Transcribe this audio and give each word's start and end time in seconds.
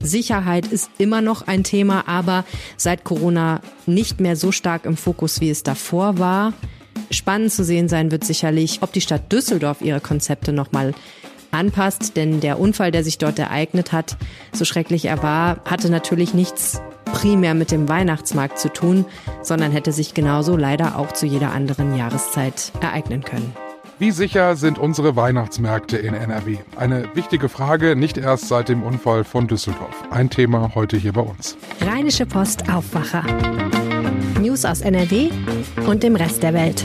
Sicherheit 0.00 0.66
ist 0.66 0.90
immer 0.98 1.20
noch 1.20 1.46
ein 1.46 1.64
Thema, 1.64 2.08
aber 2.08 2.44
seit 2.76 3.04
Corona 3.04 3.60
nicht 3.86 4.20
mehr 4.20 4.36
so 4.36 4.52
stark 4.52 4.84
im 4.84 4.96
Fokus, 4.96 5.40
wie 5.40 5.50
es 5.50 5.62
davor 5.62 6.18
war. 6.18 6.52
Spannend 7.10 7.52
zu 7.52 7.64
sehen 7.64 7.88
sein 7.88 8.10
wird 8.10 8.24
sicherlich, 8.24 8.78
ob 8.82 8.92
die 8.92 9.00
Stadt 9.00 9.32
Düsseldorf 9.32 9.80
ihre 9.80 10.00
Konzepte 10.00 10.52
nochmal 10.52 10.94
anpasst, 11.50 12.16
denn 12.16 12.40
der 12.40 12.58
Unfall, 12.58 12.90
der 12.90 13.04
sich 13.04 13.18
dort 13.18 13.38
ereignet 13.38 13.92
hat, 13.92 14.16
so 14.52 14.64
schrecklich 14.64 15.06
er 15.06 15.22
war, 15.22 15.60
hatte 15.64 15.90
natürlich 15.90 16.34
nichts 16.34 16.80
primär 17.12 17.54
mit 17.54 17.70
dem 17.70 17.88
Weihnachtsmarkt 17.88 18.58
zu 18.58 18.72
tun, 18.72 19.06
sondern 19.42 19.72
hätte 19.72 19.92
sich 19.92 20.12
genauso 20.12 20.56
leider 20.56 20.98
auch 20.98 21.12
zu 21.12 21.26
jeder 21.26 21.52
anderen 21.52 21.96
Jahreszeit 21.96 22.72
ereignen 22.80 23.22
können. 23.22 23.54
Wie 23.98 24.10
sicher 24.10 24.56
sind 24.56 24.78
unsere 24.78 25.16
Weihnachtsmärkte 25.16 25.96
in 25.96 26.12
NRW? 26.12 26.58
Eine 26.76 27.08
wichtige 27.14 27.48
Frage, 27.48 27.96
nicht 27.96 28.18
erst 28.18 28.46
seit 28.46 28.68
dem 28.68 28.82
Unfall 28.82 29.24
von 29.24 29.46
Düsseldorf. 29.46 30.04
Ein 30.10 30.28
Thema 30.28 30.74
heute 30.74 30.98
hier 30.98 31.14
bei 31.14 31.22
uns. 31.22 31.56
Rheinische 31.80 32.26
Post 32.26 32.68
Aufwacher. 32.68 33.24
News 34.38 34.66
aus 34.66 34.82
NRW 34.82 35.30
und 35.86 36.02
dem 36.02 36.14
Rest 36.14 36.42
der 36.42 36.52
Welt. 36.52 36.84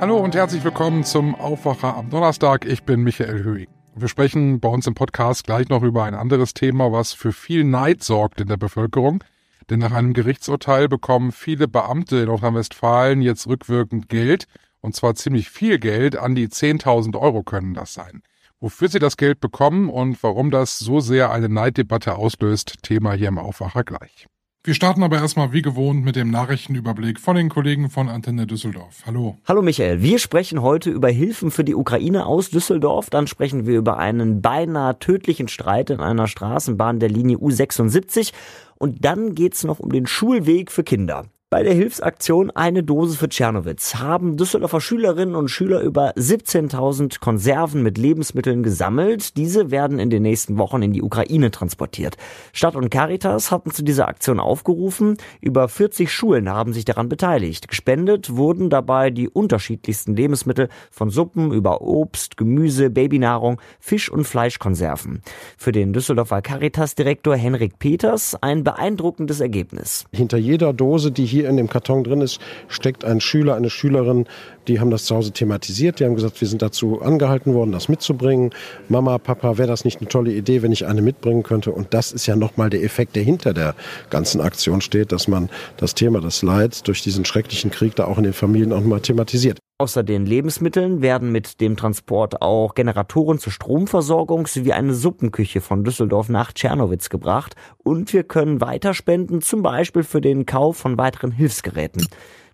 Hallo 0.00 0.16
und 0.16 0.34
herzlich 0.34 0.64
willkommen 0.64 1.04
zum 1.04 1.34
Aufwacher 1.34 1.94
am 1.94 2.08
Donnerstag. 2.08 2.64
Ich 2.64 2.84
bin 2.84 3.02
Michael 3.02 3.42
Höhing. 3.42 3.68
Wir 3.96 4.08
sprechen 4.08 4.60
bei 4.60 4.70
uns 4.70 4.86
im 4.86 4.94
Podcast 4.94 5.44
gleich 5.44 5.68
noch 5.68 5.82
über 5.82 6.04
ein 6.04 6.14
anderes 6.14 6.54
Thema, 6.54 6.90
was 6.90 7.12
für 7.12 7.32
viel 7.32 7.64
Neid 7.64 8.02
sorgt 8.02 8.40
in 8.40 8.48
der 8.48 8.56
Bevölkerung. 8.56 9.22
Denn 9.68 9.80
nach 9.80 9.92
einem 9.92 10.14
Gerichtsurteil 10.14 10.88
bekommen 10.88 11.32
viele 11.32 11.68
Beamte 11.68 12.16
in 12.16 12.26
Nordrhein-Westfalen 12.28 13.20
jetzt 13.20 13.46
rückwirkend 13.46 14.08
Geld 14.08 14.46
und 14.80 14.94
zwar 14.94 15.14
ziemlich 15.14 15.50
viel 15.50 15.78
Geld, 15.78 16.16
an 16.16 16.34
die 16.34 16.48
10.000 16.48 17.18
Euro 17.18 17.42
können 17.42 17.74
das 17.74 17.94
sein. 17.94 18.22
Wofür 18.60 18.88
sie 18.88 18.98
das 18.98 19.16
Geld 19.16 19.40
bekommen 19.40 19.88
und 19.88 20.22
warum 20.22 20.50
das 20.50 20.78
so 20.78 21.00
sehr 21.00 21.30
eine 21.30 21.48
Neiddebatte 21.48 22.16
auslöst, 22.16 22.82
Thema 22.82 23.12
hier 23.12 23.28
im 23.28 23.38
Aufwacher 23.38 23.84
gleich. 23.84 24.26
Wir 24.64 24.74
starten 24.74 25.04
aber 25.04 25.16
erstmal 25.16 25.52
wie 25.52 25.62
gewohnt 25.62 26.04
mit 26.04 26.16
dem 26.16 26.30
Nachrichtenüberblick 26.30 27.20
von 27.20 27.36
den 27.36 27.48
Kollegen 27.48 27.88
von 27.88 28.08
Antenne 28.08 28.46
Düsseldorf. 28.46 29.04
Hallo. 29.06 29.38
Hallo 29.46 29.62
Michael. 29.62 30.02
Wir 30.02 30.18
sprechen 30.18 30.60
heute 30.60 30.90
über 30.90 31.08
Hilfen 31.08 31.52
für 31.52 31.62
die 31.64 31.76
Ukraine 31.76 32.26
aus 32.26 32.50
Düsseldorf. 32.50 33.08
Dann 33.08 33.28
sprechen 33.28 33.66
wir 33.66 33.78
über 33.78 33.96
einen 33.96 34.42
beinahe 34.42 34.98
tödlichen 34.98 35.46
Streit 35.46 35.90
in 35.90 36.00
einer 36.00 36.26
Straßenbahn 36.26 36.98
der 36.98 37.08
Linie 37.08 37.38
U76. 37.38 38.32
Und 38.76 39.04
dann 39.04 39.34
geht's 39.34 39.62
noch 39.62 39.78
um 39.78 39.90
den 39.90 40.06
Schulweg 40.06 40.72
für 40.72 40.82
Kinder. 40.82 41.26
Bei 41.50 41.62
der 41.62 41.72
Hilfsaktion 41.72 42.50
Eine 42.50 42.82
Dose 42.82 43.16
für 43.16 43.30
Tschernowitz 43.30 43.94
haben 43.94 44.36
Düsseldorfer 44.36 44.82
Schülerinnen 44.82 45.34
und 45.34 45.48
Schüler 45.48 45.80
über 45.80 46.10
17.000 46.10 47.20
Konserven 47.20 47.82
mit 47.82 47.96
Lebensmitteln 47.96 48.62
gesammelt. 48.62 49.38
Diese 49.38 49.70
werden 49.70 49.98
in 49.98 50.10
den 50.10 50.24
nächsten 50.24 50.58
Wochen 50.58 50.82
in 50.82 50.92
die 50.92 51.00
Ukraine 51.00 51.50
transportiert. 51.50 52.18
Stadt 52.52 52.76
und 52.76 52.90
Caritas 52.90 53.50
hatten 53.50 53.70
zu 53.70 53.82
dieser 53.82 54.08
Aktion 54.08 54.40
aufgerufen. 54.40 55.16
Über 55.40 55.68
40 55.68 56.12
Schulen 56.12 56.50
haben 56.50 56.74
sich 56.74 56.84
daran 56.84 57.08
beteiligt. 57.08 57.68
Gespendet 57.68 58.36
wurden 58.36 58.68
dabei 58.68 59.08
die 59.08 59.30
unterschiedlichsten 59.30 60.14
Lebensmittel 60.14 60.68
von 60.90 61.08
Suppen 61.08 61.50
über 61.50 61.80
Obst, 61.80 62.36
Gemüse, 62.36 62.90
Babynahrung, 62.90 63.58
Fisch- 63.80 64.10
und 64.10 64.26
Fleischkonserven. 64.26 65.22
Für 65.56 65.72
den 65.72 65.94
Düsseldorfer 65.94 66.42
Caritas-Direktor 66.42 67.36
Henrik 67.36 67.78
Peters 67.78 68.36
ein 68.38 68.64
beeindruckendes 68.64 69.40
Ergebnis. 69.40 70.04
Hinter 70.12 70.36
jeder 70.36 70.74
Dose, 70.74 71.10
die 71.10 71.24
hier 71.24 71.37
hier 71.38 71.48
in 71.48 71.56
dem 71.56 71.68
Karton 71.68 72.02
drin 72.02 72.20
ist, 72.20 72.40
steckt 72.66 73.04
ein 73.04 73.20
Schüler, 73.20 73.54
eine 73.54 73.70
Schülerin, 73.70 74.26
die 74.66 74.80
haben 74.80 74.90
das 74.90 75.04
zu 75.04 75.14
Hause 75.14 75.30
thematisiert. 75.30 76.00
Die 76.00 76.04
haben 76.04 76.16
gesagt, 76.16 76.40
wir 76.40 76.48
sind 76.48 76.62
dazu 76.62 77.00
angehalten 77.00 77.54
worden, 77.54 77.72
das 77.72 77.88
mitzubringen. 77.88 78.50
Mama, 78.88 79.18
Papa, 79.18 79.56
wäre 79.56 79.68
das 79.68 79.84
nicht 79.84 80.00
eine 80.00 80.08
tolle 80.08 80.32
Idee, 80.32 80.62
wenn 80.62 80.72
ich 80.72 80.86
eine 80.86 81.00
mitbringen 81.00 81.44
könnte? 81.44 81.70
Und 81.70 81.94
das 81.94 82.12
ist 82.12 82.26
ja 82.26 82.34
nochmal 82.34 82.70
der 82.70 82.82
Effekt, 82.82 83.14
der 83.14 83.22
hinter 83.22 83.54
der 83.54 83.74
ganzen 84.10 84.40
Aktion 84.40 84.80
steht, 84.80 85.12
dass 85.12 85.28
man 85.28 85.48
das 85.76 85.94
Thema 85.94 86.20
des 86.20 86.42
Leids 86.42 86.82
durch 86.82 87.02
diesen 87.02 87.24
schrecklichen 87.24 87.70
Krieg 87.70 87.94
da 87.94 88.04
auch 88.04 88.18
in 88.18 88.24
den 88.24 88.32
Familien 88.32 88.72
auch 88.72 88.82
mal 88.82 89.00
thematisiert. 89.00 89.58
Außer 89.80 90.02
den 90.02 90.26
Lebensmitteln 90.26 91.02
werden 91.02 91.30
mit 91.30 91.60
dem 91.60 91.76
Transport 91.76 92.42
auch 92.42 92.74
Generatoren 92.74 93.38
zur 93.38 93.52
Stromversorgung 93.52 94.48
sowie 94.48 94.72
eine 94.72 94.92
Suppenküche 94.92 95.60
von 95.60 95.84
Düsseldorf 95.84 96.28
nach 96.28 96.52
Tschernowitz 96.52 97.10
gebracht 97.10 97.54
und 97.84 98.12
wir 98.12 98.24
können 98.24 98.60
weiterspenden, 98.60 99.40
zum 99.40 99.62
Beispiel 99.62 100.02
für 100.02 100.20
den 100.20 100.46
Kauf 100.46 100.78
von 100.78 100.98
weiteren 100.98 101.30
Hilfsgeräten. 101.30 102.08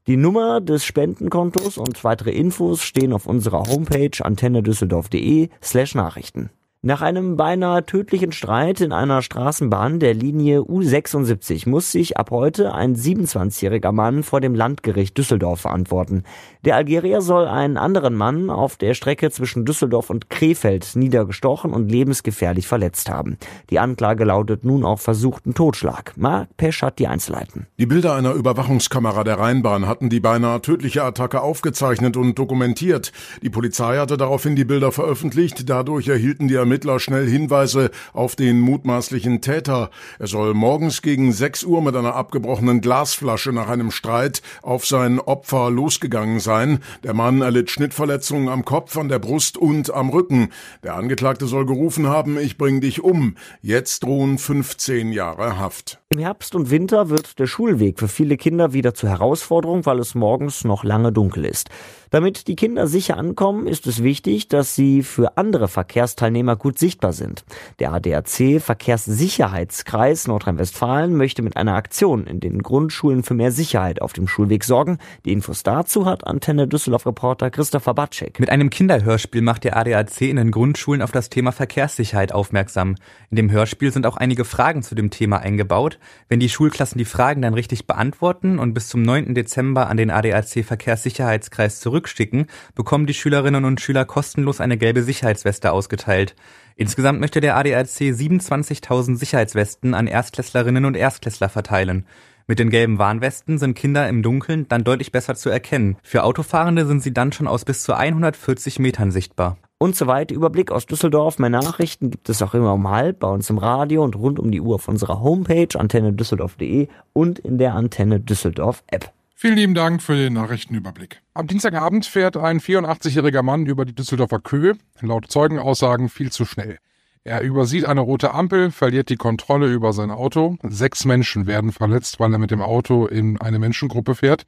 Die 0.06 0.18
Nummer 0.18 0.60
des 0.60 0.84
Spendenkontos 0.84 1.78
und 1.78 2.04
weitere 2.04 2.32
Infos 2.32 2.82
stehen 2.82 3.14
auf 3.14 3.24
unserer 3.24 3.62
Homepage 3.68 4.22
antennedüsseldorf.de 4.22 5.48
slash 5.62 5.94
Nachrichten. 5.94 6.50
Nach 6.86 7.00
einem 7.00 7.36
beinahe 7.36 7.86
tödlichen 7.86 8.30
Streit 8.30 8.82
in 8.82 8.92
einer 8.92 9.22
Straßenbahn 9.22 10.00
der 10.00 10.12
Linie 10.12 10.60
U76 10.60 11.66
muss 11.66 11.90
sich 11.90 12.18
ab 12.18 12.30
heute 12.30 12.74
ein 12.74 12.94
27-jähriger 12.94 13.90
Mann 13.90 14.22
vor 14.22 14.42
dem 14.42 14.54
Landgericht 14.54 15.16
Düsseldorf 15.16 15.62
verantworten. 15.62 16.24
Der 16.66 16.76
Algerier 16.76 17.22
soll 17.22 17.46
einen 17.46 17.78
anderen 17.78 18.14
Mann 18.14 18.50
auf 18.50 18.76
der 18.76 18.92
Strecke 18.92 19.30
zwischen 19.30 19.64
Düsseldorf 19.64 20.10
und 20.10 20.28
Krefeld 20.28 20.94
niedergestochen 20.94 21.72
und 21.72 21.90
lebensgefährlich 21.90 22.68
verletzt 22.68 23.08
haben. 23.08 23.38
Die 23.70 23.78
Anklage 23.78 24.24
lautet 24.24 24.66
nun 24.66 24.84
auf 24.84 25.00
versuchten 25.00 25.54
Totschlag. 25.54 26.12
Marc 26.16 26.54
Pesch 26.58 26.82
hat 26.82 26.98
die 26.98 27.06
Einzelheiten. 27.06 27.66
Die 27.78 27.86
Bilder 27.86 28.14
einer 28.14 28.34
Überwachungskamera 28.34 29.24
der 29.24 29.38
Rheinbahn 29.38 29.88
hatten 29.88 30.10
die 30.10 30.20
beinahe 30.20 30.60
tödliche 30.60 31.02
Attacke 31.02 31.40
aufgezeichnet 31.40 32.18
und 32.18 32.38
dokumentiert. 32.38 33.12
Die 33.40 33.48
Polizei 33.48 33.96
hatte 33.96 34.18
daraufhin 34.18 34.54
die 34.54 34.66
Bilder 34.66 34.92
veröffentlicht. 34.92 35.70
Dadurch 35.70 36.08
erhielten 36.08 36.46
die 36.46 36.56
Ermittler 36.74 36.98
schnell 36.98 37.28
Hinweise 37.28 37.92
auf 38.12 38.34
den 38.34 38.58
mutmaßlichen 38.58 39.40
Täter. 39.40 39.90
Er 40.18 40.26
soll 40.26 40.54
morgens 40.54 41.02
gegen 41.02 41.30
6 41.30 41.62
Uhr 41.62 41.80
mit 41.82 41.94
einer 41.94 42.16
abgebrochenen 42.16 42.80
Glasflasche 42.80 43.52
nach 43.52 43.68
einem 43.68 43.92
Streit 43.92 44.42
auf 44.60 44.84
sein 44.84 45.20
Opfer 45.20 45.70
losgegangen 45.70 46.40
sein. 46.40 46.80
Der 47.04 47.14
Mann 47.14 47.42
erlitt 47.42 47.70
Schnittverletzungen 47.70 48.48
am 48.48 48.64
Kopf, 48.64 48.96
an 48.96 49.08
der 49.08 49.20
Brust 49.20 49.56
und 49.56 49.94
am 49.94 50.08
Rücken. 50.08 50.48
Der 50.82 50.96
Angeklagte 50.96 51.46
soll 51.46 51.64
gerufen 51.64 52.08
haben, 52.08 52.40
ich 52.40 52.58
bring 52.58 52.80
dich 52.80 53.04
um. 53.04 53.36
Jetzt 53.62 54.02
drohen 54.02 54.38
15 54.38 55.12
Jahre 55.12 55.56
Haft. 55.56 56.00
Im 56.08 56.18
Herbst 56.18 56.56
und 56.56 56.70
Winter 56.70 57.08
wird 57.08 57.38
der 57.38 57.46
Schulweg 57.46 58.00
für 58.00 58.08
viele 58.08 58.36
Kinder 58.36 58.72
wieder 58.72 58.94
zur 58.94 59.10
Herausforderung, 59.10 59.86
weil 59.86 60.00
es 60.00 60.16
morgens 60.16 60.64
noch 60.64 60.82
lange 60.82 61.12
dunkel 61.12 61.44
ist. 61.44 61.70
Damit 62.14 62.46
die 62.46 62.54
Kinder 62.54 62.86
sicher 62.86 63.16
ankommen, 63.16 63.66
ist 63.66 63.88
es 63.88 64.04
wichtig, 64.04 64.46
dass 64.46 64.76
sie 64.76 65.02
für 65.02 65.36
andere 65.36 65.66
Verkehrsteilnehmer 65.66 66.54
gut 66.54 66.78
sichtbar 66.78 67.12
sind. 67.12 67.44
Der 67.80 67.92
ADAC 67.92 68.60
Verkehrssicherheitskreis 68.60 70.28
Nordrhein-Westfalen 70.28 71.16
möchte 71.16 71.42
mit 71.42 71.56
einer 71.56 71.74
Aktion 71.74 72.28
in 72.28 72.38
den 72.38 72.62
Grundschulen 72.62 73.24
für 73.24 73.34
mehr 73.34 73.50
Sicherheit 73.50 74.00
auf 74.00 74.12
dem 74.12 74.28
Schulweg 74.28 74.62
sorgen. 74.62 74.98
Die 75.24 75.32
Infos 75.32 75.64
dazu 75.64 76.06
hat 76.06 76.24
Antenne 76.24 76.68
Düsseldorf 76.68 77.04
Reporter 77.04 77.50
Christopher 77.50 77.94
Batschek. 77.94 78.38
Mit 78.38 78.48
einem 78.48 78.70
Kinderhörspiel 78.70 79.42
macht 79.42 79.64
der 79.64 79.76
ADAC 79.76 80.20
in 80.20 80.36
den 80.36 80.52
Grundschulen 80.52 81.02
auf 81.02 81.10
das 81.10 81.30
Thema 81.30 81.50
Verkehrssicherheit 81.50 82.30
aufmerksam. 82.30 82.94
In 83.30 83.38
dem 83.38 83.50
Hörspiel 83.50 83.90
sind 83.90 84.06
auch 84.06 84.18
einige 84.18 84.44
Fragen 84.44 84.84
zu 84.84 84.94
dem 84.94 85.10
Thema 85.10 85.38
eingebaut. 85.38 85.98
Wenn 86.28 86.38
die 86.38 86.48
Schulklassen 86.48 86.96
die 86.96 87.06
Fragen 87.06 87.42
dann 87.42 87.54
richtig 87.54 87.88
beantworten 87.88 88.60
und 88.60 88.72
bis 88.72 88.86
zum 88.86 89.02
9. 89.02 89.34
Dezember 89.34 89.88
an 89.88 89.96
den 89.96 90.12
ADAC 90.12 90.64
Verkehrssicherheitskreis 90.64 91.80
zurück 91.80 92.03
zurückschicken, 92.04 92.46
bekommen 92.74 93.06
die 93.06 93.14
Schülerinnen 93.14 93.64
und 93.64 93.80
Schüler 93.80 94.04
kostenlos 94.04 94.60
eine 94.60 94.76
gelbe 94.76 95.02
Sicherheitsweste 95.02 95.72
ausgeteilt. 95.72 96.36
Insgesamt 96.76 97.20
möchte 97.20 97.40
der 97.40 97.56
ADAC 97.56 97.86
27.000 97.86 99.16
Sicherheitswesten 99.16 99.94
an 99.94 100.06
Erstklässlerinnen 100.06 100.84
und 100.84 100.96
Erstklässler 100.96 101.48
verteilen. 101.48 102.04
Mit 102.46 102.58
den 102.58 102.68
gelben 102.68 102.98
Warnwesten 102.98 103.56
sind 103.56 103.74
Kinder 103.74 104.06
im 104.08 104.22
Dunkeln 104.22 104.68
dann 104.68 104.84
deutlich 104.84 105.12
besser 105.12 105.34
zu 105.34 105.48
erkennen. 105.48 105.96
Für 106.02 106.24
Autofahrende 106.24 106.84
sind 106.84 107.02
sie 107.02 107.14
dann 107.14 107.32
schon 107.32 107.48
aus 107.48 107.64
bis 107.64 107.82
zu 107.82 107.96
140 107.96 108.78
Metern 108.80 109.10
sichtbar. 109.10 109.56
Und 109.78 109.96
so 109.96 110.06
weiter. 110.06 110.34
Überblick 110.34 110.70
aus 110.70 110.84
Düsseldorf. 110.84 111.38
Mehr 111.38 111.48
Nachrichten 111.50 112.10
gibt 112.10 112.28
es 112.28 112.42
auch 112.42 112.54
immer 112.54 112.74
um 112.74 112.88
halb 112.90 113.20
bei 113.20 113.28
uns 113.28 113.48
im 113.48 113.58
Radio 113.58 114.04
und 114.04 114.14
rund 114.14 114.38
um 114.38 114.50
die 114.50 114.60
Uhr 114.60 114.74
auf 114.74 114.88
unserer 114.88 115.20
Homepage 115.20 115.78
antennedüsseldorf.de 115.78 116.88
und 117.14 117.38
in 117.38 117.56
der 117.56 117.74
Antenne 117.74 118.20
Düsseldorf 118.20 118.84
App. 118.88 119.13
Vielen 119.36 119.56
lieben 119.56 119.74
Dank 119.74 120.00
für 120.00 120.14
den 120.14 120.32
Nachrichtenüberblick. 120.34 121.20
Am 121.34 121.48
Dienstagabend 121.48 122.06
fährt 122.06 122.36
ein 122.36 122.60
84-jähriger 122.60 123.42
Mann 123.42 123.66
über 123.66 123.84
die 123.84 123.94
Düsseldorfer 123.94 124.38
Köhe, 124.38 124.78
laut 125.00 125.30
Zeugenaussagen 125.30 126.08
viel 126.08 126.30
zu 126.30 126.44
schnell. 126.44 126.78
Er 127.24 127.40
übersieht 127.40 127.84
eine 127.84 128.00
rote 128.00 128.32
Ampel, 128.32 128.70
verliert 128.70 129.08
die 129.08 129.16
Kontrolle 129.16 129.72
über 129.72 129.92
sein 129.92 130.12
Auto. 130.12 130.56
Sechs 130.62 131.04
Menschen 131.04 131.46
werden 131.46 131.72
verletzt, 131.72 132.20
weil 132.20 132.32
er 132.32 132.38
mit 132.38 132.52
dem 132.52 132.62
Auto 132.62 133.06
in 133.06 133.40
eine 133.40 133.58
Menschengruppe 133.58 134.14
fährt. 134.14 134.46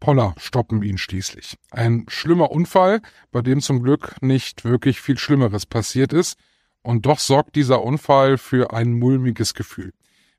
Poller 0.00 0.34
stoppen 0.36 0.82
ihn 0.82 0.98
schließlich. 0.98 1.56
Ein 1.70 2.04
schlimmer 2.08 2.50
Unfall, 2.50 3.00
bei 3.32 3.40
dem 3.40 3.62
zum 3.62 3.82
Glück 3.82 4.16
nicht 4.20 4.64
wirklich 4.64 5.00
viel 5.00 5.16
Schlimmeres 5.16 5.64
passiert 5.64 6.12
ist. 6.12 6.36
Und 6.82 7.06
doch 7.06 7.20
sorgt 7.20 7.56
dieser 7.56 7.82
Unfall 7.82 8.36
für 8.36 8.72
ein 8.72 8.92
mulmiges 8.92 9.54
Gefühl. 9.54 9.92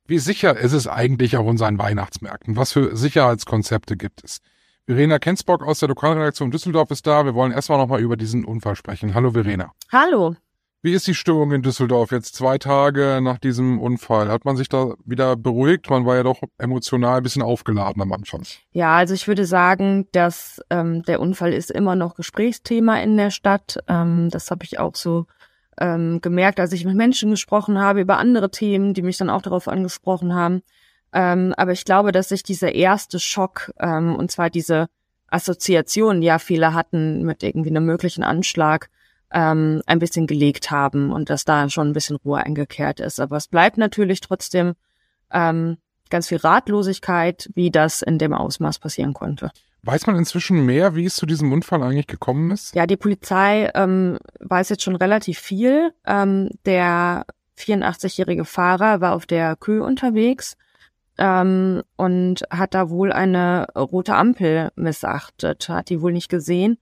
Wie 0.09 0.19
sicher 0.19 0.55
ist 0.55 0.71
es 0.71 0.87
eigentlich 0.87 1.35
auf 1.35 1.45
unseren 1.45 1.77
Weihnachtsmärkten? 1.77 2.55
Was 2.55 2.71
für 2.71 2.95
Sicherheitskonzepte 2.95 3.97
gibt 3.97 4.23
es? 4.23 4.39
Verena 4.85 5.19
Kensbock 5.19 5.67
aus 5.67 5.79
der 5.79 5.89
Lokalredaktion 5.89 6.49
Düsseldorf 6.49 6.91
ist 6.91 7.05
da. 7.05 7.25
Wir 7.25 7.35
wollen 7.35 7.51
erstmal 7.51 7.77
nochmal 7.77 7.99
über 7.99 8.15
diesen 8.15 8.45
Unfall 8.45 8.77
sprechen. 8.77 9.13
Hallo 9.13 9.31
Verena. 9.31 9.73
Hallo. 9.91 10.37
Wie 10.81 10.93
ist 10.93 11.07
die 11.07 11.13
Stimmung 11.13 11.51
in 11.51 11.61
Düsseldorf 11.61 12.11
jetzt 12.11 12.35
zwei 12.35 12.57
Tage 12.57 13.19
nach 13.21 13.37
diesem 13.37 13.81
Unfall? 13.81 14.29
Hat 14.29 14.45
man 14.45 14.55
sich 14.55 14.69
da 14.69 14.93
wieder 15.03 15.35
beruhigt? 15.35 15.89
Man 15.89 16.05
war 16.05 16.15
ja 16.15 16.23
doch 16.23 16.41
emotional 16.57 17.17
ein 17.17 17.23
bisschen 17.23 17.41
aufgeladen 17.41 18.01
am 18.01 18.13
Anfang. 18.13 18.43
Ja, 18.71 18.95
also 18.95 19.13
ich 19.13 19.27
würde 19.27 19.45
sagen, 19.45 20.07
dass 20.13 20.61
ähm, 20.69 21.03
der 21.03 21.19
Unfall 21.19 21.51
ist 21.51 21.69
immer 21.69 21.97
noch 21.97 22.15
Gesprächsthema 22.15 23.01
in 23.01 23.17
der 23.17 23.31
Stadt. 23.31 23.79
Ähm, 23.89 24.29
das 24.29 24.51
habe 24.51 24.63
ich 24.63 24.79
auch 24.79 24.95
so 24.95 25.25
ähm, 25.79 26.21
gemerkt, 26.21 26.59
als 26.59 26.73
ich 26.73 26.85
mit 26.85 26.95
Menschen 26.95 27.31
gesprochen 27.31 27.79
habe 27.79 28.01
über 28.01 28.17
andere 28.17 28.49
Themen, 28.49 28.93
die 28.93 29.01
mich 29.01 29.17
dann 29.17 29.29
auch 29.29 29.41
darauf 29.41 29.67
angesprochen 29.67 30.33
haben. 30.33 30.61
Ähm, 31.13 31.53
aber 31.57 31.71
ich 31.71 31.85
glaube, 31.85 32.11
dass 32.11 32.29
sich 32.29 32.43
dieser 32.43 32.73
erste 32.73 33.19
Schock, 33.19 33.71
ähm, 33.79 34.15
und 34.15 34.31
zwar 34.31 34.49
diese 34.49 34.87
Assoziation, 35.29 36.21
die 36.21 36.27
ja 36.27 36.39
viele 36.39 36.73
hatten 36.73 37.23
mit 37.23 37.43
irgendwie 37.43 37.69
einem 37.69 37.85
möglichen 37.85 38.23
Anschlag, 38.23 38.89
ähm, 39.31 39.81
ein 39.85 39.99
bisschen 39.99 40.25
gelegt 40.27 40.71
haben 40.71 41.11
und 41.11 41.29
dass 41.29 41.43
da 41.43 41.69
schon 41.69 41.89
ein 41.89 41.93
bisschen 41.93 42.15
Ruhe 42.17 42.39
eingekehrt 42.39 42.99
ist. 42.99 43.19
Aber 43.19 43.37
es 43.37 43.47
bleibt 43.47 43.77
natürlich 43.77 44.21
trotzdem 44.21 44.73
ähm, 45.31 45.77
ganz 46.09 46.27
viel 46.27 46.37
Ratlosigkeit, 46.37 47.49
wie 47.53 47.71
das 47.71 48.01
in 48.01 48.17
dem 48.17 48.33
Ausmaß 48.33 48.79
passieren 48.79 49.13
konnte. 49.13 49.51
Weiß 49.83 50.07
man 50.07 50.17
inzwischen 50.17 50.65
mehr, 50.65 50.95
wie 50.95 51.05
es 51.05 51.15
zu 51.15 51.25
diesem 51.25 51.51
Unfall 51.53 51.81
eigentlich 51.81 52.07
gekommen 52.07 52.51
ist? 52.51 52.75
Ja, 52.75 52.85
die 52.85 52.97
Polizei 52.97 53.71
ähm, 53.73 54.17
weiß 54.39 54.69
jetzt 54.69 54.83
schon 54.83 54.95
relativ 54.95 55.39
viel. 55.39 55.93
Ähm, 56.05 56.49
der 56.65 57.25
84-jährige 57.57 58.45
Fahrer 58.45 59.01
war 59.01 59.13
auf 59.13 59.25
der 59.25 59.55
Kühe 59.55 59.83
unterwegs 59.83 60.57
ähm, 61.17 61.83
und 61.95 62.43
hat 62.49 62.73
da 62.73 62.89
wohl 62.89 63.11
eine 63.13 63.67
rote 63.75 64.15
Ampel 64.15 64.71
missachtet, 64.75 65.69
hat 65.69 65.89
die 65.89 66.01
wohl 66.01 66.11
nicht 66.11 66.29
gesehen 66.29 66.77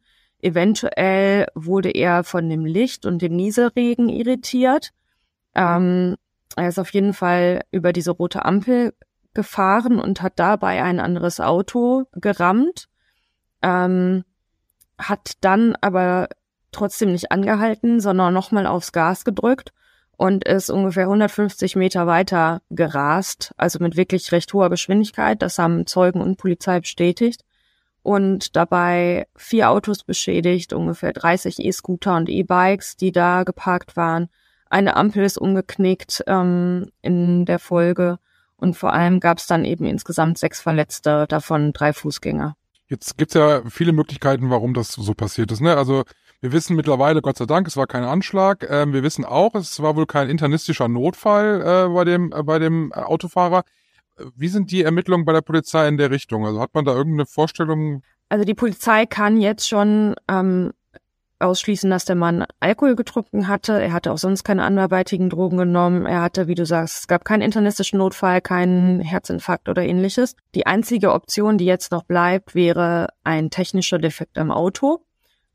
Eventuell 0.46 1.48
wurde 1.56 1.90
er 1.90 2.24
von 2.24 2.48
dem 2.48 2.66
Licht 2.66 3.08
und 3.08 3.22
dem 3.24 3.36
Nieselregen 3.36 4.10
irritiert. 4.10 4.92
Ähm, 5.56 6.18
er 6.56 6.68
ist 6.68 6.78
auf 6.78 6.94
jeden 6.94 7.14
Fall 7.14 7.62
über 7.72 7.92
diese 7.94 8.12
rote 8.12 8.46
Ampel 8.46 8.94
gefahren 9.36 10.00
und 10.00 10.22
hat 10.22 10.40
dabei 10.40 10.84
ein 10.84 11.00
anderes 11.00 11.40
Auto 11.40 12.06
gerammt, 12.14 12.88
ähm, 13.62 14.24
hat 14.98 15.34
dann 15.42 15.76
aber 15.82 16.30
trotzdem 16.72 17.12
nicht 17.12 17.32
angehalten, 17.32 18.00
sondern 18.00 18.34
nochmal 18.34 18.66
aufs 18.66 18.92
Gas 18.92 19.26
gedrückt 19.26 19.72
und 20.18 20.46
ist 20.46 20.70
ungefähr 20.70 21.04
150 21.04 21.76
Meter 21.76 22.08
weiter 22.08 22.62
gerast, 22.70 23.54
also 23.58 23.80
mit 23.80 23.98
wirklich 23.98 24.32
recht 24.32 24.54
hoher 24.54 24.70
Geschwindigkeit. 24.70 25.42
Das 25.42 25.58
haben 25.58 25.86
Zeugen 25.88 26.22
und 26.22 26.38
Polizei 26.38 26.80
bestätigt 26.80 27.44
und 28.06 28.56
dabei 28.56 29.28
vier 29.36 29.72
Autos 29.72 30.04
beschädigt, 30.04 30.74
ungefähr 30.74 31.12
30 31.12 31.60
E-Scooter 31.60 32.16
und 32.16 32.30
E-Bikes, 32.30 32.98
die 32.98 33.12
da 33.12 33.44
geparkt 33.44 33.98
waren. 33.98 34.30
Eine 34.70 34.96
Ampel 34.96 35.24
ist 35.24 35.38
umgeknickt 35.38 36.24
ähm, 36.28 36.92
in 37.02 37.46
der 37.46 37.60
Folge 37.60 38.20
und 38.58 38.76
vor 38.76 38.94
allem 38.94 39.20
gab 39.20 39.38
es 39.38 39.48
dann 39.48 39.66
eben 39.66 39.86
insgesamt 39.86 40.38
sechs 40.38 40.62
Verletzte, 40.62 41.26
davon 41.28 41.74
drei 41.74 41.94
Fußgänger. 41.94 42.56
Jetzt 42.88 43.18
gibt's 43.18 43.34
ja 43.34 43.64
viele 43.68 43.94
Möglichkeiten, 43.94 44.50
warum 44.50 44.74
das 44.74 44.92
so 44.92 45.14
passiert 45.14 45.52
ist. 45.52 45.62
Ne? 45.62 45.76
Also 45.76 46.04
wir 46.42 46.52
wissen 46.52 46.76
mittlerweile, 46.76 47.22
Gott 47.22 47.38
sei 47.38 47.46
Dank, 47.46 47.68
es 47.68 47.78
war 47.78 47.88
kein 47.88 48.04
Anschlag. 48.04 48.68
Ähm, 48.70 48.94
wir 48.94 49.02
wissen 49.02 49.26
auch, 49.26 49.56
es 49.56 49.82
war 49.82 49.96
wohl 49.96 50.06
kein 50.06 50.30
internistischer 50.30 50.88
Notfall 50.88 51.62
äh, 51.62 51.94
bei 51.94 52.04
dem 52.04 52.32
äh, 52.32 52.44
bei 52.44 52.60
dem 52.60 52.94
Autofahrer. 52.94 53.64
Wie 54.36 54.48
sind 54.48 54.72
die 54.72 54.84
Ermittlungen 54.84 55.26
bei 55.26 55.34
der 55.34 55.42
Polizei 55.42 55.88
in 55.88 55.98
der 55.98 56.12
Richtung? 56.12 56.46
Also 56.46 56.62
hat 56.62 56.74
man 56.74 56.86
da 56.86 56.94
irgendeine 56.94 57.26
Vorstellung? 57.26 58.04
Also 58.30 58.46
die 58.46 58.54
Polizei 58.54 59.06
kann 59.06 59.42
jetzt 59.42 59.68
schon 59.68 60.16
ähm, 60.30 60.72
ausschließen, 61.40 61.90
dass 61.90 62.06
der 62.06 62.16
Mann 62.16 62.46
Alkohol 62.60 62.96
getrunken 62.96 63.48
hatte. 63.48 63.74
Er 63.82 63.94
hatte 63.94 64.12
auch 64.12 64.18
sonst 64.18 64.44
keine 64.44 64.64
anderweitigen 64.64 65.30
Drogen 65.30 65.58
genommen. 65.58 66.06
Er 66.06 66.22
hatte, 66.22 66.48
wie 66.48 66.56
du 66.56 66.66
sagst, 66.66 67.00
es 67.00 67.08
gab 67.08 67.26
keinen 67.26 67.42
internistischen 67.42 68.00
Notfall, 68.00 68.42
keinen 68.42 69.02
Herzinfarkt 69.02 69.68
oder 69.68 69.84
ähnliches. 69.84 70.36
Die 70.56 70.66
einzige 70.66 71.14
Option, 71.14 71.58
die 71.58 71.66
jetzt 71.66 71.92
noch 71.92 72.04
bleibt, 72.04 72.56
wäre 72.56 73.10
ein 73.24 73.50
technischer 73.50 74.00
Defekt 74.00 74.38
am 74.38 74.52
Auto. 74.52 75.02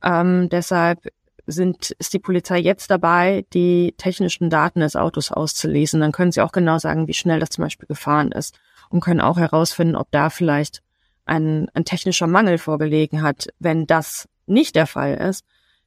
Ähm, 0.02 0.48
deshalb 0.50 1.08
sind, 1.46 1.90
ist 1.92 2.12
die 2.12 2.18
Polizei 2.18 2.58
jetzt 2.58 2.90
dabei, 2.90 3.44
die 3.52 3.94
technischen 3.96 4.50
Daten 4.50 4.80
des 4.80 4.96
Autos 4.96 5.32
auszulesen. 5.32 6.00
Dann 6.00 6.12
können 6.12 6.32
sie 6.32 6.42
auch 6.42 6.52
genau 6.52 6.78
sagen, 6.78 7.08
wie 7.08 7.14
schnell 7.14 7.40
das 7.40 7.50
zum 7.50 7.64
Beispiel 7.64 7.88
gefahren 7.88 8.32
ist 8.32 8.58
und 8.90 9.00
können 9.00 9.20
auch 9.20 9.38
herausfinden, 9.38 9.96
ob 9.96 10.10
da 10.10 10.30
vielleicht 10.30 10.82
ein, 11.24 11.68
ein 11.74 11.84
technischer 11.84 12.26
Mangel 12.26 12.58
vorgelegen 12.58 13.22
hat. 13.22 13.48
Wenn 13.58 13.86
das 13.86 14.28
nicht 14.46 14.74
der 14.74 14.86
Fall 14.86 15.14
ist, 15.14 15.44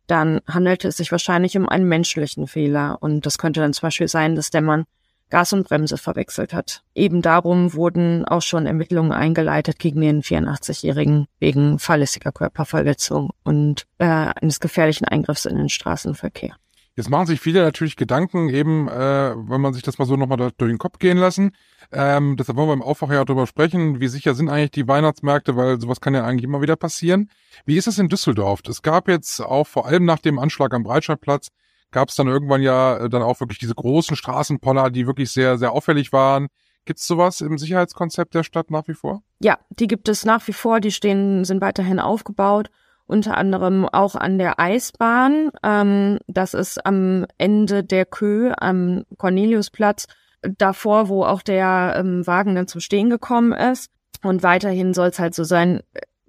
dann 0.08 0.42
handelt 0.48 0.86
es 0.86 0.98
sich 0.98 1.12
wahrscheinlich 1.12 1.58
um 1.58 1.68
einen 1.70 1.88
menschlichen 1.88 2.48
Fehler. 2.48 2.98
Und 3.00 3.26
das 3.26 3.38
könnte 3.38 3.62
dann 3.62 3.74
zum 3.74 3.88
Beispiel 3.88 4.08
sein, 4.08 4.36
dass 4.36 4.50
der 4.50 4.62
Mann 4.62 4.86
Gas 5.30 5.52
und 5.52 5.68
Bremse 5.68 5.98
verwechselt 5.98 6.54
hat. 6.54 6.84
Eben 6.94 7.24
darum 7.24 7.74
wurden 7.74 8.24
auch 8.24 8.44
schon 8.44 8.68
Ermittlungen 8.68 9.12
eingeleitet 9.12 9.80
gegen 9.80 10.02
den 10.02 10.22
84-Jährigen 10.22 11.26
wegen 11.40 11.80
fahrlässiger 11.80 12.32
Körperverletzung 12.32 13.32
und 13.44 13.88
äh, 13.98 14.06
eines 14.06 14.60
gefährlichen 14.60 15.06
Eingriffs 15.06 15.46
in 15.46 15.56
den 15.58 15.70
Straßenverkehr. 15.70 16.56
Jetzt 16.96 17.10
machen 17.10 17.26
sich 17.26 17.40
viele 17.40 17.64
natürlich 17.64 17.96
Gedanken, 17.96 18.50
eben, 18.50 18.88
äh, 18.88 19.34
wenn 19.36 19.62
man 19.62 19.74
sich 19.74 19.82
das 19.82 19.98
mal 19.98 20.06
so 20.06 20.16
nochmal 20.16 20.38
durch 20.38 20.54
den 20.58 20.78
Kopf 20.78 21.00
gehen 21.00 21.18
lassen. 21.18 21.56
Ähm, 21.92 22.38
deshalb 22.38 22.56
wollen 22.58 22.70
wir 22.70 22.74
im 22.74 22.84
Aufwacher 22.84 23.16
ja 23.16 23.26
darüber 23.26 23.48
sprechen, 23.48 24.00
wie 24.00 24.08
sicher 24.08 24.36
sind 24.36 24.50
eigentlich 24.50 24.72
die 24.72 24.88
Weihnachtsmärkte, 24.88 25.56
weil 25.56 25.82
sowas 25.82 26.02
kann 26.02 26.14
ja 26.14 26.24
eigentlich 26.24 26.44
immer 26.44 26.62
wieder 26.62 26.76
passieren. 26.76 27.30
Wie 27.66 27.78
ist 27.78 27.88
es 27.88 27.98
in 27.98 28.10
Düsseldorf? 28.10 28.62
Es 28.68 28.84
gab 28.84 29.08
jetzt 29.08 29.40
auch 29.40 29.66
vor 29.66 29.88
allem 29.88 30.06
nach 30.06 30.20
dem 30.20 30.38
Anschlag 30.38 30.74
am 30.74 30.84
Breitscheidplatz 30.84 31.50
gab 31.94 32.10
es 32.10 32.16
dann 32.16 32.28
irgendwann 32.28 32.62
ja 32.62 32.98
äh, 32.98 33.10
dann 33.10 33.22
auch 33.22 33.40
wirklich 33.40 33.60
diese 33.60 33.76
großen 33.76 34.18
Straßenpoller, 34.18 34.90
die 34.90 35.08
wirklich 35.08 35.32
sehr, 35.32 35.58
sehr 35.58 35.72
auffällig 35.72 36.12
waren. 36.12 36.48
Gibt 36.86 37.00
es 37.00 37.08
sowas 37.08 37.40
im 37.40 37.58
Sicherheitskonzept 37.58 38.34
der 38.34 38.44
Stadt 38.44 38.70
nach 38.70 38.90
wie 38.90 38.94
vor? 38.94 39.24
Ja, 39.40 39.58
die 39.70 39.88
gibt 39.88 40.10
es 40.10 40.26
nach 40.26 40.46
wie 40.48 40.54
vor. 40.54 40.82
Die 40.82 40.92
stehen, 40.92 41.46
sind 41.46 41.62
weiterhin 41.62 42.00
aufgebaut. 42.00 42.70
Unter 43.06 43.38
anderem 43.38 43.88
auch 43.88 44.16
an 44.16 44.38
der 44.38 44.60
Eisbahn. 44.60 45.52
Ähm, 45.62 46.20
das 46.28 46.54
ist 46.54 46.86
am 46.86 47.26
Ende 47.38 47.84
der 47.84 48.06
Kö 48.06 48.54
am 48.58 49.04
Corneliusplatz. 49.18 50.08
Davor, 50.42 51.10
wo 51.10 51.24
auch 51.24 51.42
der 51.42 51.96
ähm, 51.98 52.26
Wagen 52.28 52.56
dann 52.56 52.68
zum 52.68 52.82
Stehen 52.82 53.10
gekommen 53.10 53.54
ist. 53.54 53.92
Und 54.24 54.44
weiterhin 54.44 54.94
soll 54.94 55.10
es 55.10 55.20
halt 55.20 55.36
so 55.36 55.44
sein, 55.44 55.82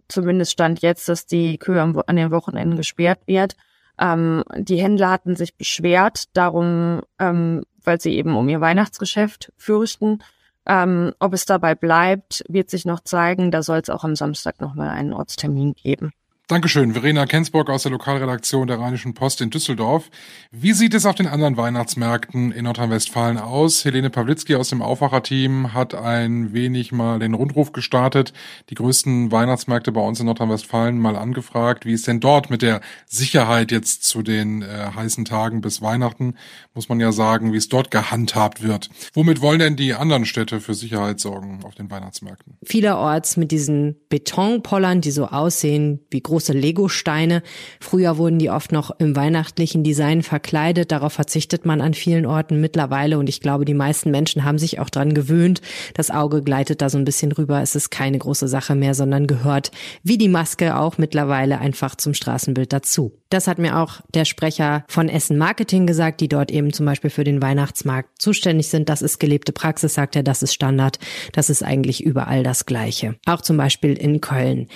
zumindest 0.08 0.52
stand 0.52 0.82
jetzt, 0.82 1.08
dass 1.08 1.26
die 1.26 1.58
Kö 1.58 1.80
an 1.80 2.16
den 2.16 2.30
Wochenenden 2.30 2.76
gesperrt 2.76 3.20
wird. 3.26 3.56
Ähm, 3.98 4.42
die 4.56 4.80
Händler 4.80 5.10
hatten 5.10 5.36
sich 5.36 5.56
beschwert, 5.56 6.24
darum, 6.36 7.02
ähm, 7.18 7.62
weil 7.84 8.00
sie 8.00 8.14
eben 8.14 8.36
um 8.36 8.48
ihr 8.48 8.60
Weihnachtsgeschäft 8.60 9.52
fürchten. 9.56 10.18
Ähm, 10.66 11.12
ob 11.18 11.34
es 11.34 11.44
dabei 11.44 11.74
bleibt, 11.74 12.42
wird 12.48 12.70
sich 12.70 12.84
noch 12.84 13.00
zeigen. 13.00 13.50
Da 13.50 13.62
soll 13.62 13.78
es 13.78 13.90
auch 13.90 14.04
am 14.04 14.16
Samstag 14.16 14.60
nochmal 14.60 14.90
einen 14.90 15.12
Ortstermin 15.12 15.74
geben. 15.74 16.12
Dankeschön, 16.46 16.92
Verena 16.92 17.24
Kensburg 17.24 17.70
aus 17.70 17.84
der 17.84 17.92
Lokalredaktion 17.92 18.66
der 18.66 18.78
Rheinischen 18.78 19.14
Post 19.14 19.40
in 19.40 19.48
Düsseldorf. 19.48 20.10
Wie 20.50 20.74
sieht 20.74 20.92
es 20.92 21.06
auf 21.06 21.14
den 21.14 21.26
anderen 21.26 21.56
Weihnachtsmärkten 21.56 22.52
in 22.52 22.64
Nordrhein-Westfalen 22.64 23.38
aus? 23.38 23.82
Helene 23.86 24.10
Pawlitzki 24.10 24.54
aus 24.54 24.68
dem 24.68 24.82
Aufwacherteam 24.82 25.72
hat 25.72 25.94
ein 25.94 26.52
wenig 26.52 26.92
mal 26.92 27.18
den 27.18 27.32
Rundruf 27.32 27.72
gestartet, 27.72 28.34
die 28.68 28.74
größten 28.74 29.32
Weihnachtsmärkte 29.32 29.90
bei 29.90 30.02
uns 30.02 30.20
in 30.20 30.26
Nordrhein-Westfalen 30.26 30.98
mal 30.98 31.16
angefragt, 31.16 31.86
wie 31.86 31.94
es 31.94 32.02
denn 32.02 32.20
dort 32.20 32.50
mit 32.50 32.60
der 32.60 32.82
Sicherheit 33.06 33.72
jetzt 33.72 34.04
zu 34.04 34.20
den 34.20 34.60
äh, 34.60 34.90
heißen 34.94 35.24
Tagen 35.24 35.62
bis 35.62 35.80
Weihnachten, 35.80 36.34
muss 36.74 36.90
man 36.90 37.00
ja 37.00 37.10
sagen, 37.12 37.54
wie 37.54 37.56
es 37.56 37.70
dort 37.70 37.90
gehandhabt 37.90 38.62
wird. 38.62 38.90
Womit 39.14 39.40
wollen 39.40 39.60
denn 39.60 39.76
die 39.76 39.94
anderen 39.94 40.26
Städte 40.26 40.60
für 40.60 40.74
Sicherheit 40.74 41.20
sorgen 41.20 41.60
auf 41.64 41.74
den 41.74 41.90
Weihnachtsmärkten? 41.90 42.58
Vielerorts 42.62 43.38
mit 43.38 43.50
diesen 43.50 43.96
Betonpollern, 44.10 45.00
die 45.00 45.10
so 45.10 45.24
aussehen 45.28 46.00
wie 46.10 46.20
große 46.34 46.52
Legosteine. 46.52 47.44
Früher 47.78 48.18
wurden 48.18 48.40
die 48.40 48.50
oft 48.50 48.72
noch 48.72 48.90
im 48.98 49.14
weihnachtlichen 49.14 49.84
Design 49.84 50.24
verkleidet. 50.24 50.90
Darauf 50.90 51.12
verzichtet 51.12 51.64
man 51.64 51.80
an 51.80 51.94
vielen 51.94 52.26
Orten 52.26 52.60
mittlerweile. 52.60 53.18
Und 53.18 53.28
ich 53.28 53.40
glaube, 53.40 53.64
die 53.64 53.72
meisten 53.72 54.10
Menschen 54.10 54.42
haben 54.42 54.58
sich 54.58 54.80
auch 54.80 54.90
dran 54.90 55.14
gewöhnt. 55.14 55.60
Das 55.94 56.10
Auge 56.10 56.42
gleitet 56.42 56.82
da 56.82 56.90
so 56.90 56.98
ein 56.98 57.04
bisschen 57.04 57.30
rüber. 57.30 57.62
Es 57.62 57.76
ist 57.76 57.90
keine 57.90 58.18
große 58.18 58.48
Sache 58.48 58.74
mehr, 58.74 58.94
sondern 58.94 59.28
gehört 59.28 59.70
wie 60.02 60.18
die 60.18 60.28
Maske 60.28 60.76
auch 60.76 60.98
mittlerweile 60.98 61.60
einfach 61.60 61.94
zum 61.94 62.14
Straßenbild 62.14 62.72
dazu. 62.72 63.12
Das 63.30 63.46
hat 63.46 63.58
mir 63.58 63.78
auch 63.78 64.00
der 64.12 64.24
Sprecher 64.24 64.84
von 64.88 65.08
Essen 65.08 65.38
Marketing 65.38 65.86
gesagt, 65.86 66.20
die 66.20 66.28
dort 66.28 66.50
eben 66.50 66.72
zum 66.72 66.84
Beispiel 66.84 67.10
für 67.10 67.24
den 67.24 67.42
Weihnachtsmarkt 67.42 68.20
zuständig 68.20 68.68
sind. 68.68 68.88
Das 68.88 69.02
ist 69.02 69.20
gelebte 69.20 69.52
Praxis, 69.52 69.94
sagt 69.94 70.16
er, 70.16 70.24
das 70.24 70.42
ist 70.42 70.52
Standard. 70.52 70.98
Das 71.32 71.48
ist 71.48 71.62
eigentlich 71.62 72.02
überall 72.02 72.42
das 72.42 72.66
Gleiche. 72.66 73.14
Auch 73.24 73.40
zum 73.40 73.56
Beispiel 73.56 73.94
in 73.94 74.20
Köln. 74.20 74.66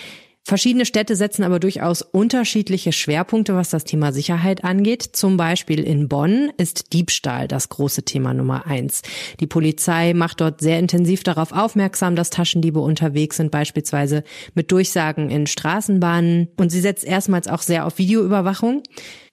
Verschiedene 0.49 0.87
Städte 0.87 1.15
setzen 1.15 1.43
aber 1.45 1.61
durchaus 1.61 2.01
unterschiedliche 2.01 2.91
Schwerpunkte, 2.91 3.55
was 3.55 3.69
das 3.69 3.85
Thema 3.85 4.13
Sicherheit 4.13 4.65
angeht. 4.65 5.03
Zum 5.03 5.37
Beispiel 5.37 5.81
in 5.81 6.09
Bonn 6.09 6.51
ist 6.57 6.95
Diebstahl 6.95 7.47
das 7.47 7.69
große 7.69 8.05
Thema 8.05 8.33
Nummer 8.33 8.67
eins. 8.67 9.03
Die 9.41 9.47
Polizei 9.47 10.15
macht 10.15 10.41
dort 10.41 10.63
sehr 10.63 10.79
intensiv 10.79 11.23
darauf 11.23 11.53
aufmerksam, 11.53 12.17
dass 12.17 12.31
Taschendiebe 12.31 12.81
unterwegs 12.81 13.37
sind, 13.37 13.51
beispielsweise 13.51 14.25
mit 14.55 14.73
Durchsagen 14.73 15.29
in 15.29 15.47
Straßenbahnen. 15.47 16.49
Und 16.57 16.71
sie 16.71 16.81
setzt 16.81 17.05
erstmals 17.05 17.47
auch 17.47 17.61
sehr 17.61 17.85
auf 17.85 17.99
Videoüberwachung. 17.99 18.83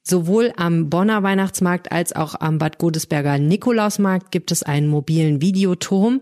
Sowohl 0.03 0.51
am 0.57 0.89
Bonner 0.89 1.23
Weihnachtsmarkt 1.23 1.93
als 1.93 2.13
auch 2.13 2.35
am 2.41 2.57
Bad 2.57 2.77
Godesberger 2.77 3.37
Nikolausmarkt 3.37 4.33
gibt 4.33 4.51
es 4.51 4.63
einen 4.63 4.89
mobilen 4.89 5.39
Videoturm 5.39 6.19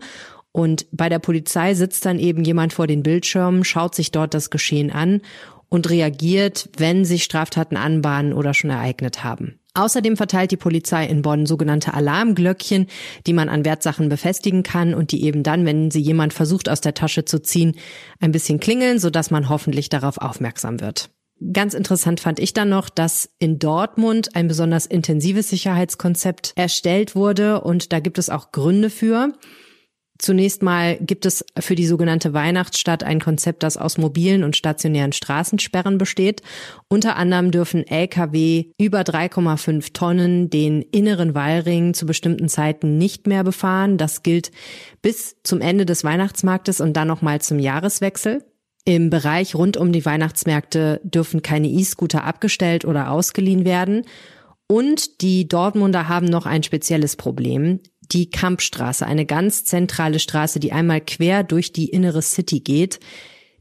und 0.54 0.86
bei 0.92 1.10
der 1.10 1.20
Polizei 1.20 1.74
sitzt 1.74 2.06
dann 2.06 2.20
eben 2.20 2.46
jemand 2.46 2.72
vor 2.72 2.88
den 2.88 3.04
Bildschirmen, 3.04 3.66
schaut 3.66 3.96
sich 3.96 4.12
dort 4.12 4.34
das 4.34 4.52
Geschehen 4.52 4.92
an 4.92 5.22
und 5.68 5.90
reagiert, 5.90 6.70
wenn 6.78 7.04
sich 7.04 7.24
Straftaten 7.24 7.76
anbahnen 7.76 8.32
oder 8.32 8.54
schon 8.54 8.70
ereignet 8.70 9.24
haben. 9.24 9.60
Außerdem 9.74 10.16
verteilt 10.16 10.52
die 10.52 10.58
Polizei 10.58 11.08
in 11.08 11.24
Bonn 11.24 11.48
sogenannte 11.48 11.96
Alarmglöckchen, 11.96 12.86
die 13.26 13.34
man 13.34 13.50
an 13.50 13.66
Wertsachen 13.66 14.08
befestigen 14.08 14.62
kann 14.62 14.94
und 14.94 15.12
die 15.12 15.24
eben 15.24 15.42
dann, 15.42 15.66
wenn 15.66 15.90
sie 15.90 16.02
jemand 16.02 16.32
versucht 16.32 16.70
aus 16.70 16.80
der 16.80 16.94
Tasche 16.94 17.26
zu 17.26 17.42
ziehen, 17.42 17.76
ein 18.20 18.32
bisschen 18.32 18.60
klingeln, 18.60 19.00
sodass 19.00 19.32
man 19.32 19.50
hoffentlich 19.50 19.90
darauf 19.90 20.20
aufmerksam 20.20 20.80
wird. 20.80 21.10
Ganz 21.52 21.74
interessant 21.74 22.20
fand 22.20 22.38
ich 22.38 22.54
dann 22.54 22.70
noch, 22.70 22.90
dass 22.90 23.32
in 23.40 23.58
Dortmund 23.58 24.36
ein 24.36 24.48
besonders 24.48 24.86
intensives 24.86 25.50
Sicherheitskonzept 25.50 26.54
erstellt 26.56 27.16
wurde 27.16 27.62
und 27.62 27.92
da 27.92 28.00
gibt 28.00 28.20
es 28.20 28.30
auch 28.30 28.52
Gründe 28.52 28.92
für. 28.92 29.34
Zunächst 30.20 30.62
mal 30.62 30.98
gibt 31.02 31.26
es 31.26 31.44
für 31.60 31.76
die 31.76 31.88
sogenannte 31.88 32.34
Weihnachtsstadt 32.34 33.04
ein 33.04 33.20
Konzept, 33.20 33.64
das 33.64 33.78
aus 33.78 33.98
mobilen 33.98 34.44
und 34.44 34.56
stationären 34.56 35.12
Straßensperren 35.12 35.98
besteht. 35.98 36.42
Unter 36.88 37.16
anderem 37.16 37.52
dürfen 37.52 37.86
Lkw 37.86 38.72
über 38.78 39.02
3,5 39.02 39.92
Tonnen 39.94 40.50
den 40.50 40.84
inneren 40.84 41.34
Wallring 41.34 41.94
zu 41.94 42.06
bestimmten 42.06 42.48
Zeiten 42.48 42.98
nicht 42.98 43.28
mehr 43.28 43.44
befahren. 43.44 43.98
Das 43.98 44.22
gilt 44.22 44.52
bis 45.02 45.36
zum 45.44 45.62
Ende 45.62 45.86
des 45.86 46.04
Weihnachtsmarktes 46.04 46.80
und 46.80 46.94
dann 46.94 47.08
nochmal 47.08 47.42
zum 47.42 47.58
Jahreswechsel. 47.58 48.46
Im 48.86 49.10
Bereich 49.10 49.56
rund 49.56 49.78
um 49.78 49.92
die 49.92 50.06
Weihnachtsmärkte 50.06 51.02
dürfen 51.04 51.42
keine 51.42 51.70
E-Scooter 51.70 52.24
abgestellt 52.24 52.86
oder 52.86 53.12
ausgeliehen 53.12 53.66
werden. 53.66 54.04
Und 54.68 55.22
die 55.22 55.48
Dortmunder 55.48 56.08
haben 56.08 56.26
noch 56.26 56.46
ein 56.46 56.64
spezielles 56.64 57.16
Problem. 57.16 57.80
Die 58.12 58.30
Kampstraße, 58.30 59.06
eine 59.06 59.26
ganz 59.26 59.64
zentrale 59.64 60.20
Straße, 60.20 60.60
die 60.60 60.72
einmal 60.72 61.02
quer 61.02 61.44
durch 61.44 61.72
die 61.72 61.90
innere 61.90 62.22
City 62.22 62.60
geht, 62.60 63.00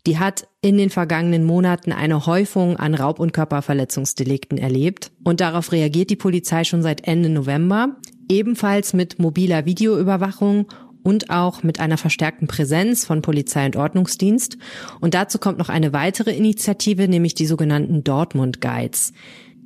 die 0.06 0.18
hat 0.18 0.48
in 0.62 0.78
den 0.78 0.90
vergangenen 0.90 1.44
Monaten 1.44 1.92
eine 1.92 2.26
Häufung 2.26 2.76
an 2.76 2.94
Raub- 2.94 3.20
und 3.20 3.32
Körperverletzungsdelikten 3.32 4.58
erlebt. 4.58 5.12
Und 5.22 5.40
darauf 5.40 5.70
reagiert 5.70 6.10
die 6.10 6.16
Polizei 6.16 6.64
schon 6.64 6.82
seit 6.82 7.06
Ende 7.06 7.28
November, 7.28 7.96
ebenfalls 8.28 8.94
mit 8.94 9.18
mobiler 9.18 9.64
Videoüberwachung 9.64 10.66
und 11.04 11.30
auch 11.30 11.62
mit 11.62 11.80
einer 11.80 11.98
verstärkten 11.98 12.48
Präsenz 12.48 13.04
von 13.04 13.22
Polizei 13.22 13.66
und 13.66 13.76
Ordnungsdienst. 13.76 14.56
Und 15.00 15.14
dazu 15.14 15.38
kommt 15.38 15.58
noch 15.58 15.68
eine 15.68 15.92
weitere 15.92 16.32
Initiative, 16.32 17.08
nämlich 17.08 17.34
die 17.34 17.46
sogenannten 17.46 18.04
Dortmund 18.04 18.60
Guides. 18.60 19.12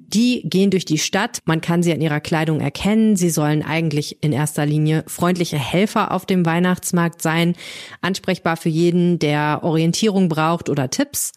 Die 0.09 0.43
gehen 0.49 0.71
durch 0.71 0.85
die 0.85 0.99
Stadt. 0.99 1.41
Man 1.47 1.61
kann 1.61 1.83
sie 1.83 1.93
an 1.93 2.01
ihrer 2.01 2.21
Kleidung 2.21 2.61
erkennen. 2.61 3.17
Sie 3.17 3.31
sollen 3.31 3.63
eigentlich 3.63 4.23
in 4.23 4.33
erster 4.33 4.65
Linie 4.65 5.05
freundliche 5.09 5.59
Helfer 5.59 6.13
auf 6.13 6.27
dem 6.27 6.47
Weihnachtsmarkt 6.47 7.21
sein, 7.21 7.57
ansprechbar 8.01 8.57
für 8.57 8.69
jeden, 8.69 9.19
der 9.19 9.61
Orientierung 9.63 10.29
braucht 10.29 10.69
oder 10.69 10.91
Tipps. 10.91 11.33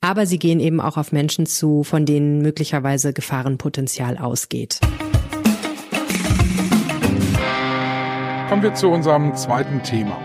Aber 0.00 0.24
sie 0.24 0.38
gehen 0.38 0.60
eben 0.60 0.80
auch 0.80 0.96
auf 0.96 1.12
Menschen 1.12 1.46
zu, 1.46 1.82
von 1.82 2.06
denen 2.06 2.40
möglicherweise 2.40 3.12
Gefahrenpotenzial 3.12 4.16
ausgeht. 4.16 4.80
Kommen 8.48 8.62
wir 8.62 8.74
zu 8.74 8.88
unserem 8.88 9.34
zweiten 9.34 9.82
Thema. 9.82 10.16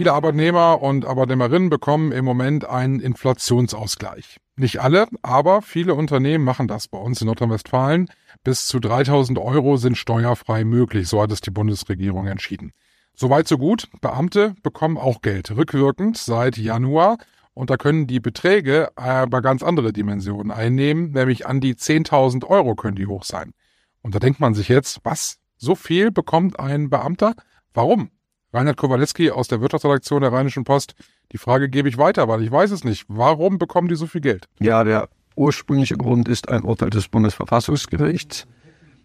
Viele 0.00 0.14
Arbeitnehmer 0.14 0.80
und 0.80 1.04
Arbeitnehmerinnen 1.04 1.68
bekommen 1.68 2.10
im 2.10 2.24
Moment 2.24 2.64
einen 2.64 3.00
Inflationsausgleich. 3.00 4.38
Nicht 4.56 4.80
alle, 4.80 5.06
aber 5.20 5.60
viele 5.60 5.94
Unternehmen 5.94 6.42
machen 6.42 6.68
das 6.68 6.88
bei 6.88 6.96
uns 6.96 7.20
in 7.20 7.26
Nordrhein-Westfalen. 7.26 8.08
Bis 8.42 8.66
zu 8.66 8.80
3000 8.80 9.38
Euro 9.38 9.76
sind 9.76 9.98
steuerfrei 9.98 10.64
möglich, 10.64 11.06
so 11.06 11.20
hat 11.20 11.30
es 11.32 11.42
die 11.42 11.50
Bundesregierung 11.50 12.28
entschieden. 12.28 12.72
Soweit 13.14 13.46
so 13.46 13.58
gut. 13.58 13.88
Beamte 14.00 14.54
bekommen 14.62 14.96
auch 14.96 15.20
Geld, 15.20 15.54
rückwirkend 15.54 16.16
seit 16.16 16.56
Januar. 16.56 17.18
Und 17.52 17.68
da 17.68 17.76
können 17.76 18.06
die 18.06 18.20
Beträge 18.20 18.96
aber 18.96 19.42
ganz 19.42 19.62
andere 19.62 19.92
Dimensionen 19.92 20.50
einnehmen, 20.50 21.10
nämlich 21.10 21.46
an 21.46 21.60
die 21.60 21.74
10.000 21.74 22.46
Euro 22.46 22.74
können 22.74 22.96
die 22.96 23.06
hoch 23.06 23.24
sein. 23.24 23.52
Und 24.00 24.14
da 24.14 24.18
denkt 24.18 24.40
man 24.40 24.54
sich 24.54 24.68
jetzt, 24.68 25.00
was? 25.02 25.40
So 25.58 25.74
viel 25.74 26.10
bekommt 26.10 26.58
ein 26.58 26.88
Beamter? 26.88 27.34
Warum? 27.74 28.08
Reinhard 28.52 28.76
Kowaleski 28.76 29.30
aus 29.30 29.48
der 29.48 29.60
Wirtschaftsredaktion 29.60 30.22
der 30.22 30.32
Rheinischen 30.32 30.64
Post. 30.64 30.94
Die 31.32 31.38
Frage 31.38 31.68
gebe 31.68 31.88
ich 31.88 31.98
weiter, 31.98 32.26
weil 32.28 32.42
ich 32.42 32.50
weiß 32.50 32.72
es 32.72 32.84
nicht. 32.84 33.04
Warum 33.08 33.58
bekommen 33.58 33.88
die 33.88 33.94
so 33.94 34.06
viel 34.06 34.20
Geld? 34.20 34.48
Ja, 34.58 34.82
der 34.82 35.08
ursprüngliche 35.36 35.96
Grund 35.96 36.28
ist 36.28 36.48
ein 36.48 36.62
Urteil 36.62 36.90
des 36.90 37.08
Bundesverfassungsgerichts. 37.08 38.46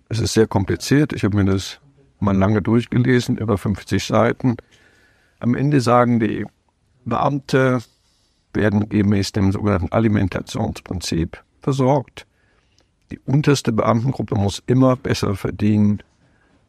Es 0.09 0.19
ist 0.19 0.33
sehr 0.33 0.47
kompliziert. 0.47 1.13
Ich 1.13 1.23
habe 1.23 1.37
mir 1.37 1.45
das 1.45 1.79
mal 2.19 2.35
lange 2.35 2.61
durchgelesen, 2.61 3.37
über 3.37 3.57
50 3.57 4.03
Seiten. 4.03 4.57
Am 5.39 5.53
Ende 5.53 5.81
sagen 5.81 6.19
die 6.19 6.45
Beamte, 7.05 7.79
werden 8.53 8.89
gemäß 8.89 9.31
dem 9.33 9.51
sogenannten 9.51 9.91
Alimentationsprinzip 9.91 11.43
versorgt. 11.61 12.25
Die 13.11 13.19
unterste 13.19 13.71
Beamtengruppe 13.71 14.35
muss 14.35 14.63
immer 14.65 14.95
besser 14.95 15.35
verdienen 15.35 16.01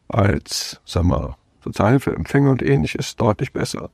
als, 0.07 0.79
sagen 0.85 1.09
wir, 1.09 1.37
Sozialhilfeempfänger 1.67 2.51
und 2.51 2.61
ähnliches 2.61 3.15
deutlich 3.15 3.53
besser. 3.53 3.89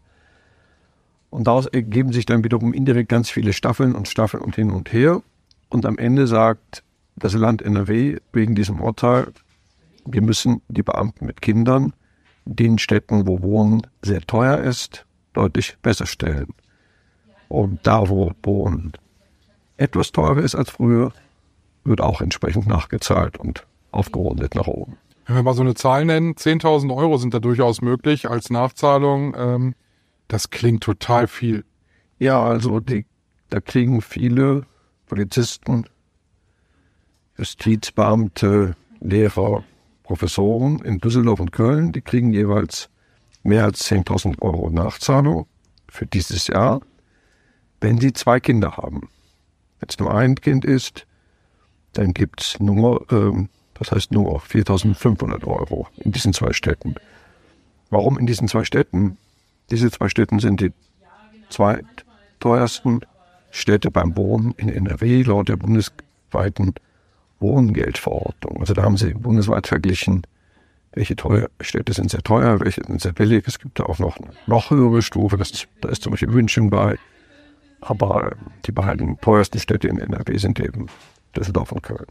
Und 1.29 1.47
daraus 1.47 1.65
ergeben 1.65 2.13
sich 2.13 2.25
dann 2.25 2.43
wiederum 2.43 2.73
indirekt 2.73 3.09
ganz 3.09 3.29
viele 3.29 3.53
Staffeln 3.53 3.95
und 3.95 4.07
Staffeln 4.07 4.43
und 4.43 4.55
hin 4.55 4.71
und 4.71 4.93
her. 4.93 5.21
Und 5.69 5.85
am 5.85 5.97
Ende 5.97 6.27
sagt 6.27 6.83
das 7.15 7.33
Land 7.33 7.61
NRW 7.61 8.17
wegen 8.31 8.55
diesem 8.55 8.79
Urteil, 8.79 9.27
wir 10.05 10.21
müssen 10.21 10.61
die 10.67 10.83
Beamten 10.83 11.25
mit 11.25 11.41
Kindern 11.41 11.93
in 12.45 12.55
den 12.55 12.77
Städten, 12.77 13.25
wo 13.25 13.41
Wohnen 13.41 13.87
sehr 14.01 14.21
teuer 14.21 14.59
ist, 14.59 15.05
deutlich 15.33 15.77
besser 15.81 16.05
stellen. 16.05 16.49
Und 17.47 17.79
da, 17.83 18.09
wo 18.09 18.31
Wohnen 18.43 18.93
etwas 19.77 20.11
teurer 20.11 20.41
ist 20.41 20.55
als 20.55 20.69
früher, 20.69 21.13
wird 21.83 22.01
auch 22.01 22.21
entsprechend 22.21 22.67
nachgezahlt 22.67 23.37
und 23.37 23.65
aufgerundet 23.91 24.55
nach 24.55 24.67
oben. 24.67 24.97
Wenn 25.25 25.35
wir 25.35 25.43
mal 25.43 25.53
so 25.53 25.61
eine 25.61 25.73
Zahl 25.73 26.05
nennen, 26.05 26.33
10.000 26.33 26.95
Euro 26.95 27.17
sind 27.17 27.33
da 27.33 27.39
durchaus 27.39 27.81
möglich 27.81 28.29
als 28.29 28.49
Nachzahlung. 28.49 29.35
Ähm, 29.37 29.75
das 30.27 30.49
klingt 30.49 30.83
total 30.83 31.27
viel. 31.27 31.63
Ja, 32.19 32.43
also 32.43 32.79
die, 32.79 33.05
da 33.49 33.61
kriegen 33.61 34.01
viele 34.01 34.65
Polizisten, 35.05 35.85
Justizbeamte, 37.37 38.75
Lehrer, 38.99 39.63
Professoren 40.03 40.79
in 40.79 40.99
Düsseldorf 40.99 41.39
und 41.39 41.51
Köln, 41.51 41.91
die 41.91 42.01
kriegen 42.01 42.33
jeweils 42.33 42.89
mehr 43.43 43.63
als 43.63 43.89
10.000 43.89 44.41
Euro 44.41 44.69
Nachzahlung 44.69 45.47
für 45.87 46.05
dieses 46.05 46.47
Jahr, 46.47 46.81
wenn 47.81 47.99
sie 47.99 48.13
zwei 48.13 48.39
Kinder 48.39 48.77
haben. 48.77 49.09
Wenn 49.79 49.89
es 49.89 49.99
nur 49.99 50.13
ein 50.13 50.35
Kind 50.35 50.65
ist, 50.65 51.07
dann 51.93 52.13
gibt's 52.13 52.59
nur 52.59 53.05
ähm, 53.11 53.49
das 53.75 53.91
heißt 53.91 54.11
nur 54.11 54.39
4.500 54.39 55.45
Euro 55.45 55.87
in 55.97 56.11
diesen 56.11 56.33
zwei 56.33 56.53
Städten. 56.53 56.95
Warum 57.89 58.17
in 58.17 58.25
diesen 58.25 58.47
zwei 58.47 58.63
Städten? 58.63 59.17
Diese 59.71 59.89
zwei 59.91 60.09
Städte 60.09 60.39
sind 60.39 60.61
die 60.61 60.71
zweitteuersten 61.49 63.01
Städte 63.51 63.91
beim 63.91 64.15
Wohnen 64.17 64.53
in 64.57 64.69
NRW 64.69 65.23
laut 65.23 65.49
der 65.49 65.57
bundesweiten 65.57 66.73
Wohngeldverordnung. 67.39 68.61
Also 68.61 68.73
da 68.73 68.83
haben 68.83 68.97
sie 68.97 69.13
bundesweit 69.13 69.67
verglichen, 69.67 70.23
welche 70.93 71.15
teuer, 71.15 71.49
Städte 71.61 71.93
sind 71.93 72.11
sehr 72.11 72.21
teuer, 72.21 72.59
welche 72.59 72.83
sind 72.83 73.01
sehr 73.01 73.13
billig. 73.13 73.45
Es 73.47 73.59
gibt 73.59 73.79
da 73.79 73.83
auch 73.83 73.99
noch 73.99 74.17
eine 74.17 74.29
noch 74.47 74.69
höhere 74.69 75.01
Stufe, 75.01 75.37
das, 75.37 75.67
da 75.81 75.89
ist 75.89 76.03
zum 76.03 76.11
Beispiel 76.11 76.29
München 76.29 76.69
bei. 76.69 76.97
Aber 77.81 78.35
die 78.65 78.71
beiden 78.71 79.19
teuersten 79.19 79.59
Städte 79.59 79.87
in 79.87 79.99
NRW 79.99 80.37
sind 80.37 80.59
eben 80.59 80.87
Düsseldorf 81.35 81.71
und 81.71 81.83
Köln. 81.83 82.07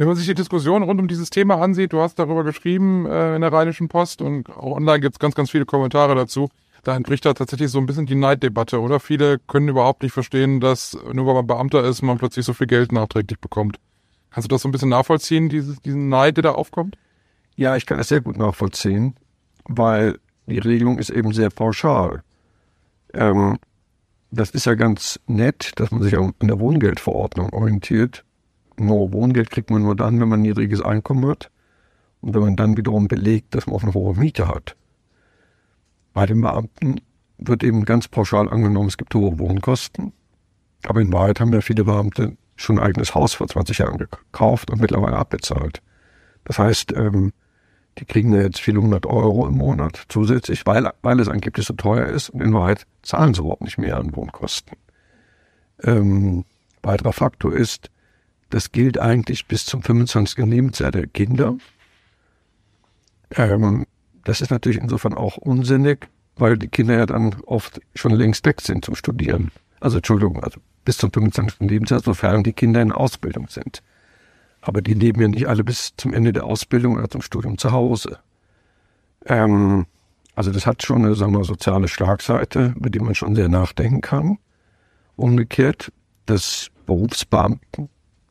Wenn 0.00 0.06
man 0.06 0.16
sich 0.16 0.24
die 0.24 0.34
Diskussion 0.34 0.82
rund 0.82 0.98
um 0.98 1.08
dieses 1.08 1.28
Thema 1.28 1.60
ansieht, 1.60 1.92
du 1.92 2.00
hast 2.00 2.18
darüber 2.18 2.42
geschrieben 2.42 3.04
äh, 3.04 3.34
in 3.34 3.42
der 3.42 3.52
Rheinischen 3.52 3.88
Post 3.88 4.22
und 4.22 4.48
auch 4.48 4.76
online 4.76 5.00
gibt 5.00 5.16
es 5.16 5.18
ganz, 5.18 5.34
ganz 5.34 5.50
viele 5.50 5.66
Kommentare 5.66 6.14
dazu. 6.14 6.48
Da 6.84 6.96
entbricht 6.96 7.26
da 7.26 7.34
tatsächlich 7.34 7.70
so 7.70 7.78
ein 7.78 7.84
bisschen 7.84 8.06
die 8.06 8.14
Neiddebatte, 8.14 8.80
oder? 8.80 8.98
Viele 8.98 9.38
können 9.40 9.68
überhaupt 9.68 10.02
nicht 10.02 10.12
verstehen, 10.12 10.58
dass 10.58 10.96
nur 11.12 11.26
weil 11.26 11.34
man 11.34 11.46
Beamter 11.46 11.84
ist, 11.84 12.00
man 12.00 12.16
plötzlich 12.16 12.46
so 12.46 12.54
viel 12.54 12.66
Geld 12.66 12.92
nachträglich 12.92 13.38
bekommt. 13.40 13.76
Kannst 14.30 14.50
du 14.50 14.54
das 14.54 14.62
so 14.62 14.70
ein 14.70 14.72
bisschen 14.72 14.88
nachvollziehen, 14.88 15.50
dieses, 15.50 15.82
diesen 15.82 16.08
Neid, 16.08 16.38
der 16.38 16.44
da 16.44 16.52
aufkommt? 16.52 16.96
Ja, 17.56 17.76
ich 17.76 17.84
kann 17.84 17.98
es 17.98 18.08
sehr 18.08 18.22
gut 18.22 18.38
nachvollziehen, 18.38 19.16
weil 19.64 20.18
die 20.46 20.60
Regelung 20.60 20.96
ist 20.98 21.10
eben 21.10 21.34
sehr 21.34 21.50
pauschal. 21.50 22.22
Ähm, 23.12 23.58
das 24.30 24.48
ist 24.52 24.64
ja 24.64 24.76
ganz 24.76 25.20
nett, 25.26 25.72
dass 25.76 25.90
man 25.90 26.00
sich 26.00 26.16
an 26.16 26.32
der 26.40 26.58
Wohngeldverordnung 26.58 27.52
orientiert 27.52 28.24
nur 28.80 29.12
Wohngeld 29.12 29.50
kriegt 29.50 29.70
man 29.70 29.82
nur 29.82 29.96
dann, 29.96 30.20
wenn 30.20 30.28
man 30.28 30.40
ein 30.40 30.42
niedriges 30.42 30.80
Einkommen 30.80 31.28
hat 31.28 31.50
und 32.20 32.34
wenn 32.34 32.42
man 32.42 32.56
dann 32.56 32.76
wiederum 32.76 33.08
belegt, 33.08 33.54
dass 33.54 33.66
man 33.66 33.76
auch 33.76 33.82
eine 33.82 33.94
hohe 33.94 34.14
Miete 34.14 34.48
hat. 34.48 34.76
Bei 36.12 36.26
den 36.26 36.40
Beamten 36.40 37.00
wird 37.38 37.62
eben 37.62 37.84
ganz 37.84 38.08
pauschal 38.08 38.48
angenommen, 38.48 38.88
es 38.88 38.96
gibt 38.96 39.14
hohe 39.14 39.38
Wohnkosten, 39.38 40.12
aber 40.86 41.00
in 41.00 41.12
Wahrheit 41.12 41.40
haben 41.40 41.52
ja 41.52 41.60
viele 41.60 41.84
Beamte 41.84 42.36
schon 42.56 42.78
ein 42.78 42.84
eigenes 42.84 43.14
Haus 43.14 43.34
vor 43.34 43.48
20 43.48 43.78
Jahren 43.78 43.98
gekauft 43.98 44.70
und 44.70 44.80
mittlerweile 44.80 45.16
abbezahlt. 45.16 45.80
Das 46.44 46.58
heißt, 46.58 46.92
ähm, 46.96 47.32
die 47.98 48.04
kriegen 48.04 48.32
da 48.32 48.40
jetzt 48.40 48.60
viele 48.60 48.80
hundert 48.80 49.06
Euro 49.06 49.46
im 49.46 49.56
Monat 49.56 50.04
zusätzlich, 50.08 50.66
weil, 50.66 50.90
weil 51.02 51.20
es 51.20 51.28
angeblich 51.28 51.66
so 51.66 51.74
teuer 51.74 52.06
ist 52.06 52.30
und 52.30 52.40
in 52.40 52.54
Wahrheit 52.54 52.86
zahlen 53.02 53.34
sie 53.34 53.40
überhaupt 53.40 53.62
nicht 53.62 53.78
mehr 53.78 53.96
an 53.96 54.14
Wohnkosten. 54.14 54.76
Ähm, 55.82 56.44
weiterer 56.82 57.12
Faktor 57.12 57.52
ist, 57.52 57.90
das 58.50 58.72
gilt 58.72 58.98
eigentlich 58.98 59.46
bis 59.46 59.64
zum 59.64 59.82
25. 59.82 60.44
Lebensjahr 60.44 60.90
der 60.90 61.06
Kinder. 61.06 61.56
Ähm, 63.30 63.86
das 64.24 64.40
ist 64.40 64.50
natürlich 64.50 64.78
insofern 64.78 65.14
auch 65.14 65.36
unsinnig, 65.36 66.08
weil 66.36 66.58
die 66.58 66.68
Kinder 66.68 66.98
ja 66.98 67.06
dann 67.06 67.34
oft 67.46 67.80
schon 67.94 68.12
längst 68.12 68.44
weg 68.44 68.60
sind 68.60 68.84
zum 68.84 68.94
Studieren. 68.94 69.50
Also 69.80 69.98
Entschuldigung, 69.98 70.42
also 70.42 70.60
bis 70.84 70.98
zum 70.98 71.12
25. 71.12 71.60
Lebensjahr, 71.60 72.00
sofern 72.00 72.42
die 72.42 72.52
Kinder 72.52 72.82
in 72.82 72.92
Ausbildung 72.92 73.48
sind. 73.48 73.82
Aber 74.60 74.82
die 74.82 74.94
leben 74.94 75.20
ja 75.22 75.28
nicht 75.28 75.48
alle 75.48 75.64
bis 75.64 75.94
zum 75.96 76.12
Ende 76.12 76.32
der 76.32 76.44
Ausbildung 76.44 76.96
oder 76.96 77.08
zum 77.08 77.22
Studium 77.22 77.56
zu 77.56 77.72
Hause. 77.72 78.18
Ähm, 79.26 79.86
also 80.34 80.50
das 80.50 80.66
hat 80.66 80.82
schon 80.82 81.04
eine, 81.04 81.14
sagen 81.14 81.32
wir, 81.32 81.44
soziale 81.44 81.88
Schlagseite, 81.88 82.74
mit 82.78 82.94
der 82.94 83.02
man 83.02 83.14
schon 83.14 83.34
sehr 83.34 83.48
nachdenken 83.48 84.00
kann. 84.00 84.38
Umgekehrt, 85.16 85.92
das 86.26 86.70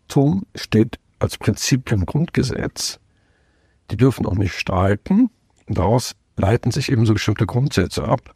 Berufsbeamtentum 0.09 0.45
steht 0.55 0.99
als 1.19 1.37
Prinzip 1.37 1.91
im 1.91 2.05
Grundgesetz. 2.05 2.99
Die 3.91 3.97
dürfen 3.97 4.25
auch 4.25 4.35
nicht 4.35 4.53
streiken. 4.53 5.29
daraus 5.67 6.15
leiten 6.35 6.71
sich 6.71 6.91
eben 6.91 7.05
so 7.05 7.13
bestimmte 7.13 7.45
Grundsätze 7.45 8.05
ab, 8.05 8.33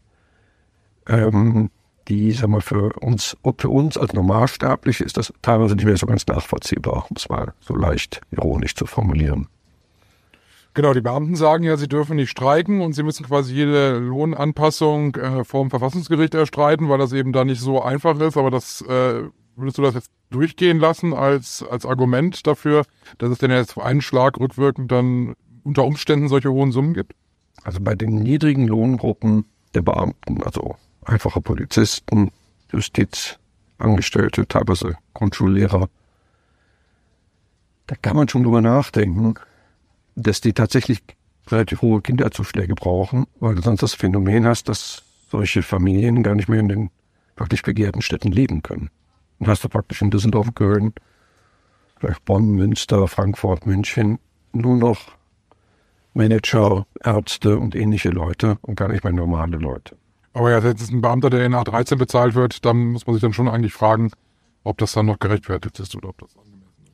ähm, 1.08 1.70
die, 2.10 2.34
sagen 2.34 2.52
wir, 2.52 2.62
für 2.62 2.92
uns, 3.00 3.38
für 3.58 3.70
uns 3.70 3.98
als 3.98 4.12
Normalsterbliche 4.12 5.06
ist 5.06 5.16
das 5.16 5.34
teilweise 5.42 5.76
nicht 5.76 5.86
mehr 5.86 5.96
so 5.96 6.06
ganz 6.06 6.28
nachvollziehbar, 6.28 7.06
um 7.10 7.16
es 7.16 7.30
mal 7.30 7.54
so 7.62 7.76
leicht 7.76 8.20
ironisch 8.32 8.76
zu 8.76 8.86
formulieren. 8.86 9.48
Genau, 10.74 10.94
die 10.94 11.02
Beamten 11.02 11.36
sagen 11.36 11.64
ja, 11.64 11.78
sie 11.78 11.88
dürfen 11.88 12.18
nicht 12.18 12.30
streiken 12.30 12.82
und 12.82 12.94
sie 12.94 13.04
müssen 13.04 13.26
quasi 13.26 13.54
jede 13.54 14.00
Lohnanpassung 14.00 15.16
äh, 15.16 15.44
vor 15.46 15.64
dem 15.64 15.70
Verfassungsgericht 15.70 16.36
erstreiten, 16.36 16.90
weil 16.90 16.98
das 16.98 17.14
eben 17.14 17.32
da 17.32 17.46
nicht 17.46 17.62
so 17.62 17.82
einfach 17.82 18.20
ist. 18.20 18.36
Aber 18.38 18.52
das 18.52 18.82
äh, 18.82 19.24
würdest 19.56 19.78
du 19.78 19.82
das 19.82 19.96
jetzt 19.96 20.12
durchgehen 20.30 20.80
lassen 20.80 21.14
als, 21.14 21.64
als 21.64 21.86
Argument 21.86 22.46
dafür, 22.48 22.86
dass 23.18 23.32
es 23.32 23.38
denn 23.38 23.52
jetzt 23.52 23.78
auf 23.78 23.84
einen 23.84 24.02
Schlag 24.02 24.40
rückwirkend 24.40 24.92
dann 24.92 25.36
unter 25.64 25.84
Umständen 25.86 26.28
solche 26.28 26.52
hohen 26.52 26.72
Summen 26.72 26.94
gibt? 26.94 27.14
Also 27.64 27.80
bei 27.82 27.96
den 27.96 28.16
niedrigen 28.16 28.68
Lohngruppen 28.68 29.46
der 29.74 29.82
Beamten, 29.82 30.44
also 30.44 30.76
einfache 31.06 31.42
Polizisten, 31.42 32.32
Justizangestellte, 32.72 34.48
teilweise 34.48 34.98
Grundschullehrer. 35.14 35.90
Da 37.88 37.96
kann 38.02 38.16
man 38.16 38.28
schon 38.28 38.44
drüber 38.44 38.62
nachdenken, 38.62 39.36
dass 40.16 40.42
die 40.42 40.54
tatsächlich 40.54 41.02
relativ 41.48 41.82
hohe 41.82 42.02
Kinderzuschläge 42.02 42.76
brauchen, 42.76 43.26
weil 43.40 43.56
du 43.56 43.62
sonst 43.62 43.84
das 43.84 43.94
Phänomen 43.94 44.46
hast, 44.46 44.70
dass 44.70 45.04
solche 45.30 45.62
Familien 45.62 46.24
gar 46.24 46.36
nicht 46.36 46.48
mehr 46.48 46.60
in 46.60 46.70
den 46.70 46.90
wirklich 47.36 47.64
begehrten 47.64 48.02
Städten 48.02 48.32
leben 48.32 48.64
können. 48.64 48.90
Dann 49.40 49.50
hast 49.50 49.64
du 49.64 49.70
praktisch 49.70 50.02
in 50.02 50.12
Düsseldorf, 50.12 50.54
Köln, 50.56 50.94
vielleicht 52.00 52.24
Bonn, 52.26 52.52
Münster, 52.52 53.08
Frankfurt, 53.08 53.66
München 53.66 54.20
nur 54.54 54.78
noch 54.78 55.00
Manager, 56.14 56.86
Ärzte 57.04 57.58
und 57.58 57.76
ähnliche 57.76 58.10
Leute 58.10 58.58
und 58.62 58.76
gar 58.76 58.90
nicht 58.90 59.04
mehr 59.04 59.14
normale 59.14 59.58
Leute. 59.58 59.98
Aber 60.34 60.52
ja, 60.52 60.60
jetzt 60.60 60.82
ist 60.82 60.92
ein 60.92 61.02
Beamter, 61.02 61.30
der 61.30 61.46
in 61.46 61.54
A13 61.54 61.96
bezahlt 61.96 62.36
wird, 62.36 62.66
dann 62.66 62.92
muss 62.92 63.06
man 63.06 63.16
sich 63.16 63.22
dann 63.22 63.34
schon 63.34 63.48
eigentlich 63.48 63.74
fragen, 63.74 64.12
ob 64.64 64.78
das 64.78 64.94
dann 64.94 65.06
noch 65.06 65.20
gerechtfertigt 65.20 65.80
ist 65.80 65.96
oder 65.96 66.10
ob 66.10 66.20
das 66.20 66.36
angemessen 66.38 66.84
ist. 66.86 66.92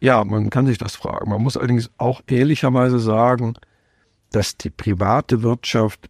Ja, 0.00 0.24
man 0.24 0.50
kann 0.50 0.66
sich 0.66 0.78
das 0.78 0.96
fragen. 0.96 1.30
Man 1.30 1.42
muss 1.42 1.56
allerdings 1.56 1.90
auch 1.98 2.22
ehrlicherweise 2.26 2.98
sagen, 2.98 3.54
dass 4.30 4.56
die 4.56 4.70
private 4.70 5.42
Wirtschaft 5.42 6.08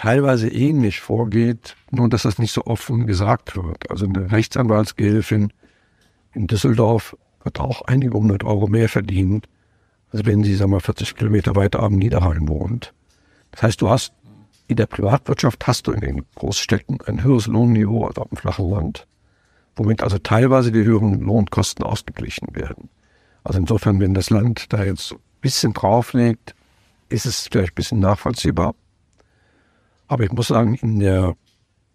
teilweise 0.00 0.48
ähnlich 0.48 1.00
vorgeht, 1.00 1.76
nur 1.90 2.08
dass 2.08 2.22
das 2.22 2.38
nicht 2.38 2.52
so 2.52 2.64
offen 2.64 3.06
gesagt 3.06 3.54
wird. 3.54 3.90
Also 3.90 4.06
eine 4.06 4.32
Rechtsanwaltsgehilfin 4.32 5.52
in 6.32 6.46
Düsseldorf 6.46 7.18
wird 7.44 7.60
auch 7.60 7.82
einige 7.82 8.14
hundert 8.14 8.42
Euro 8.44 8.66
mehr 8.66 8.88
verdienen, 8.88 9.42
als 10.10 10.24
wenn 10.24 10.42
sie, 10.42 10.54
sagen 10.54 10.72
wir, 10.72 10.80
40 10.80 11.16
Kilometer 11.16 11.54
weiter 11.54 11.80
am 11.80 11.96
Niederrhein 11.96 12.48
wohnt. 12.48 12.94
Das 13.50 13.62
heißt, 13.62 13.82
du 13.82 13.90
hast 13.90 14.14
in 14.68 14.76
der 14.76 14.86
Privatwirtschaft 14.86 15.66
hast 15.66 15.86
du 15.86 15.92
in 15.92 16.00
den 16.00 16.24
Großstädten 16.34 17.02
ein 17.02 17.22
höheres 17.22 17.46
Lohnniveau 17.46 18.06
als 18.06 18.16
auf 18.16 18.28
dem 18.28 18.38
flachen 18.38 18.70
Land, 18.70 19.06
womit 19.76 20.02
also 20.02 20.16
teilweise 20.16 20.72
die 20.72 20.82
höheren 20.82 21.20
Lohnkosten 21.20 21.84
ausgeglichen 21.84 22.54
werden. 22.56 22.88
Also 23.44 23.58
insofern, 23.58 24.00
wenn 24.00 24.14
das 24.14 24.30
Land 24.30 24.72
da 24.72 24.82
jetzt 24.82 25.12
ein 25.12 25.18
bisschen 25.42 25.74
drauflegt, 25.74 26.54
ist 27.10 27.26
es 27.26 27.48
vielleicht 27.48 27.72
ein 27.72 27.74
bisschen 27.74 28.00
nachvollziehbar. 28.00 28.74
Aber 30.10 30.24
ich 30.24 30.32
muss 30.32 30.48
sagen, 30.48 30.74
in 30.74 30.98
der, 30.98 31.36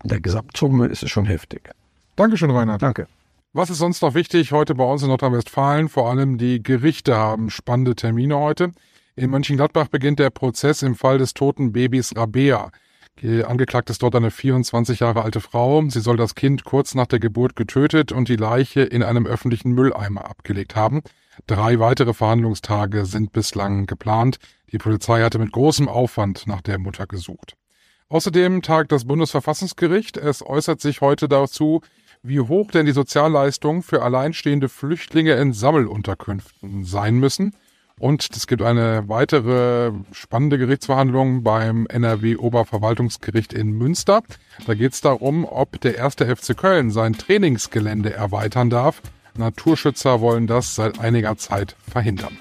in 0.01 0.09
der 0.09 0.21
Gesamtsumme 0.21 0.87
ist 0.87 1.03
es 1.03 1.09
schon 1.09 1.25
heftig. 1.25 1.69
Dankeschön, 2.15 2.49
Reinhard. 2.49 2.81
Danke. 2.81 3.07
Was 3.51 3.69
ist 3.69 3.79
sonst 3.79 4.01
noch 4.01 4.13
wichtig 4.13 4.53
heute 4.53 4.73
bei 4.73 4.85
uns 4.85 5.03
in 5.03 5.09
Nordrhein-Westfalen? 5.09 5.89
Vor 5.89 6.09
allem 6.09 6.37
die 6.37 6.63
Gerichte 6.63 7.17
haben 7.17 7.49
spannende 7.49 7.93
Termine 7.93 8.37
heute. 8.37 8.71
In 9.17 9.31
Mönchengladbach 9.31 9.89
beginnt 9.89 10.19
der 10.19 10.29
Prozess 10.29 10.81
im 10.81 10.95
Fall 10.95 11.17
des 11.17 11.33
toten 11.33 11.73
Babys 11.73 12.15
Rabea. 12.15 12.71
Angeklagt 13.45 13.89
ist 13.89 14.01
dort 14.01 14.15
eine 14.15 14.31
24 14.31 15.01
Jahre 15.01 15.23
alte 15.23 15.41
Frau. 15.41 15.83
Sie 15.89 15.99
soll 15.99 16.15
das 16.15 16.35
Kind 16.35 16.63
kurz 16.63 16.95
nach 16.95 17.07
der 17.07 17.19
Geburt 17.19 17.57
getötet 17.57 18.13
und 18.13 18.29
die 18.29 18.37
Leiche 18.37 18.81
in 18.81 19.03
einem 19.03 19.25
öffentlichen 19.25 19.73
Mülleimer 19.73 20.29
abgelegt 20.29 20.77
haben. 20.77 21.01
Drei 21.47 21.79
weitere 21.79 22.13
Verhandlungstage 22.13 23.05
sind 23.05 23.33
bislang 23.33 23.87
geplant. 23.87 24.37
Die 24.71 24.77
Polizei 24.77 25.21
hatte 25.21 25.37
mit 25.37 25.51
großem 25.51 25.89
Aufwand 25.89 26.47
nach 26.47 26.61
der 26.61 26.79
Mutter 26.79 27.07
gesucht. 27.07 27.57
Außerdem 28.09 28.61
tagt 28.61 28.91
das 28.91 29.05
Bundesverfassungsgericht. 29.05 30.17
Es 30.17 30.45
äußert 30.45 30.79
sich 30.79 31.01
heute 31.01 31.27
dazu, 31.27 31.81
wie 32.21 32.39
hoch 32.39 32.69
denn 32.71 32.85
die 32.85 32.91
Sozialleistungen 32.91 33.81
für 33.81 34.03
alleinstehende 34.03 34.69
Flüchtlinge 34.69 35.33
in 35.33 35.53
Sammelunterkünften 35.53 36.85
sein 36.85 37.15
müssen. 37.15 37.55
Und 37.97 38.29
es 38.35 38.45
gibt 38.45 38.61
eine 38.61 39.07
weitere 39.07 39.91
spannende 40.11 40.57
Gerichtsverhandlung 40.57 41.43
beim 41.43 41.87
NRW-Oberverwaltungsgericht 41.87 43.53
in 43.53 43.71
Münster. 43.71 44.21
Da 44.67 44.73
geht 44.73 44.93
es 44.93 45.01
darum, 45.01 45.45
ob 45.45 45.79
der 45.81 45.95
erste 45.95 46.33
FC 46.35 46.57
Köln 46.57 46.91
sein 46.91 47.13
Trainingsgelände 47.13 48.13
erweitern 48.13 48.69
darf. 48.69 49.01
Naturschützer 49.37 50.21
wollen 50.21 50.45
das 50.45 50.75
seit 50.75 50.99
einiger 50.99 51.37
Zeit 51.37 51.75
verhindern. 51.89 52.37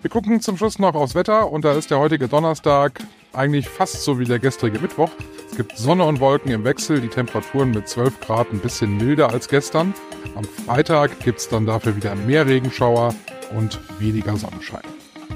Wir 0.00 0.10
gucken 0.10 0.40
zum 0.40 0.56
Schluss 0.56 0.78
noch 0.78 0.94
aufs 0.94 1.14
Wetter 1.14 1.50
und 1.50 1.64
da 1.64 1.72
ist 1.72 1.90
der 1.90 1.98
heutige 1.98 2.28
Donnerstag 2.28 3.00
eigentlich 3.36 3.68
fast 3.68 4.02
so 4.02 4.18
wie 4.18 4.24
der 4.24 4.38
gestrige 4.38 4.78
Mittwoch. 4.78 5.10
Es 5.50 5.56
gibt 5.56 5.76
Sonne 5.76 6.04
und 6.04 6.20
Wolken 6.20 6.50
im 6.50 6.64
Wechsel, 6.64 7.00
die 7.00 7.08
Temperaturen 7.08 7.70
mit 7.70 7.88
12 7.88 8.20
Grad 8.20 8.52
ein 8.52 8.58
bisschen 8.58 8.96
milder 8.96 9.30
als 9.30 9.48
gestern. 9.48 9.94
Am 10.34 10.44
Freitag 10.44 11.20
gibt 11.20 11.38
es 11.38 11.48
dann 11.48 11.66
dafür 11.66 11.96
wieder 11.96 12.14
mehr 12.14 12.46
Regenschauer 12.46 13.14
und 13.56 13.80
weniger 13.98 14.36
Sonnenschein. 14.36 14.82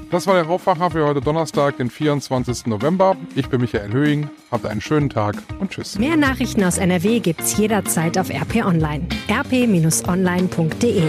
Das 0.09 0.27
war 0.27 0.35
der 0.35 0.43
Raufwacher 0.43 0.91
für 0.91 1.05
heute 1.05 1.21
Donnerstag, 1.21 1.77
den 1.77 1.89
24. 1.89 2.65
November. 2.65 3.15
Ich 3.35 3.47
bin 3.47 3.61
Michael 3.61 3.93
Höhing. 3.93 4.29
Habt 4.51 4.65
einen 4.65 4.81
schönen 4.81 5.09
Tag 5.09 5.37
und 5.59 5.71
tschüss. 5.71 5.97
Mehr 5.97 6.17
Nachrichten 6.17 6.63
aus 6.63 6.77
NRW 6.77 7.19
gibt's 7.19 7.57
jederzeit 7.57 8.17
auf 8.17 8.29
RP 8.29 8.65
Online. 8.65 9.07
rp-online.de 9.29 11.03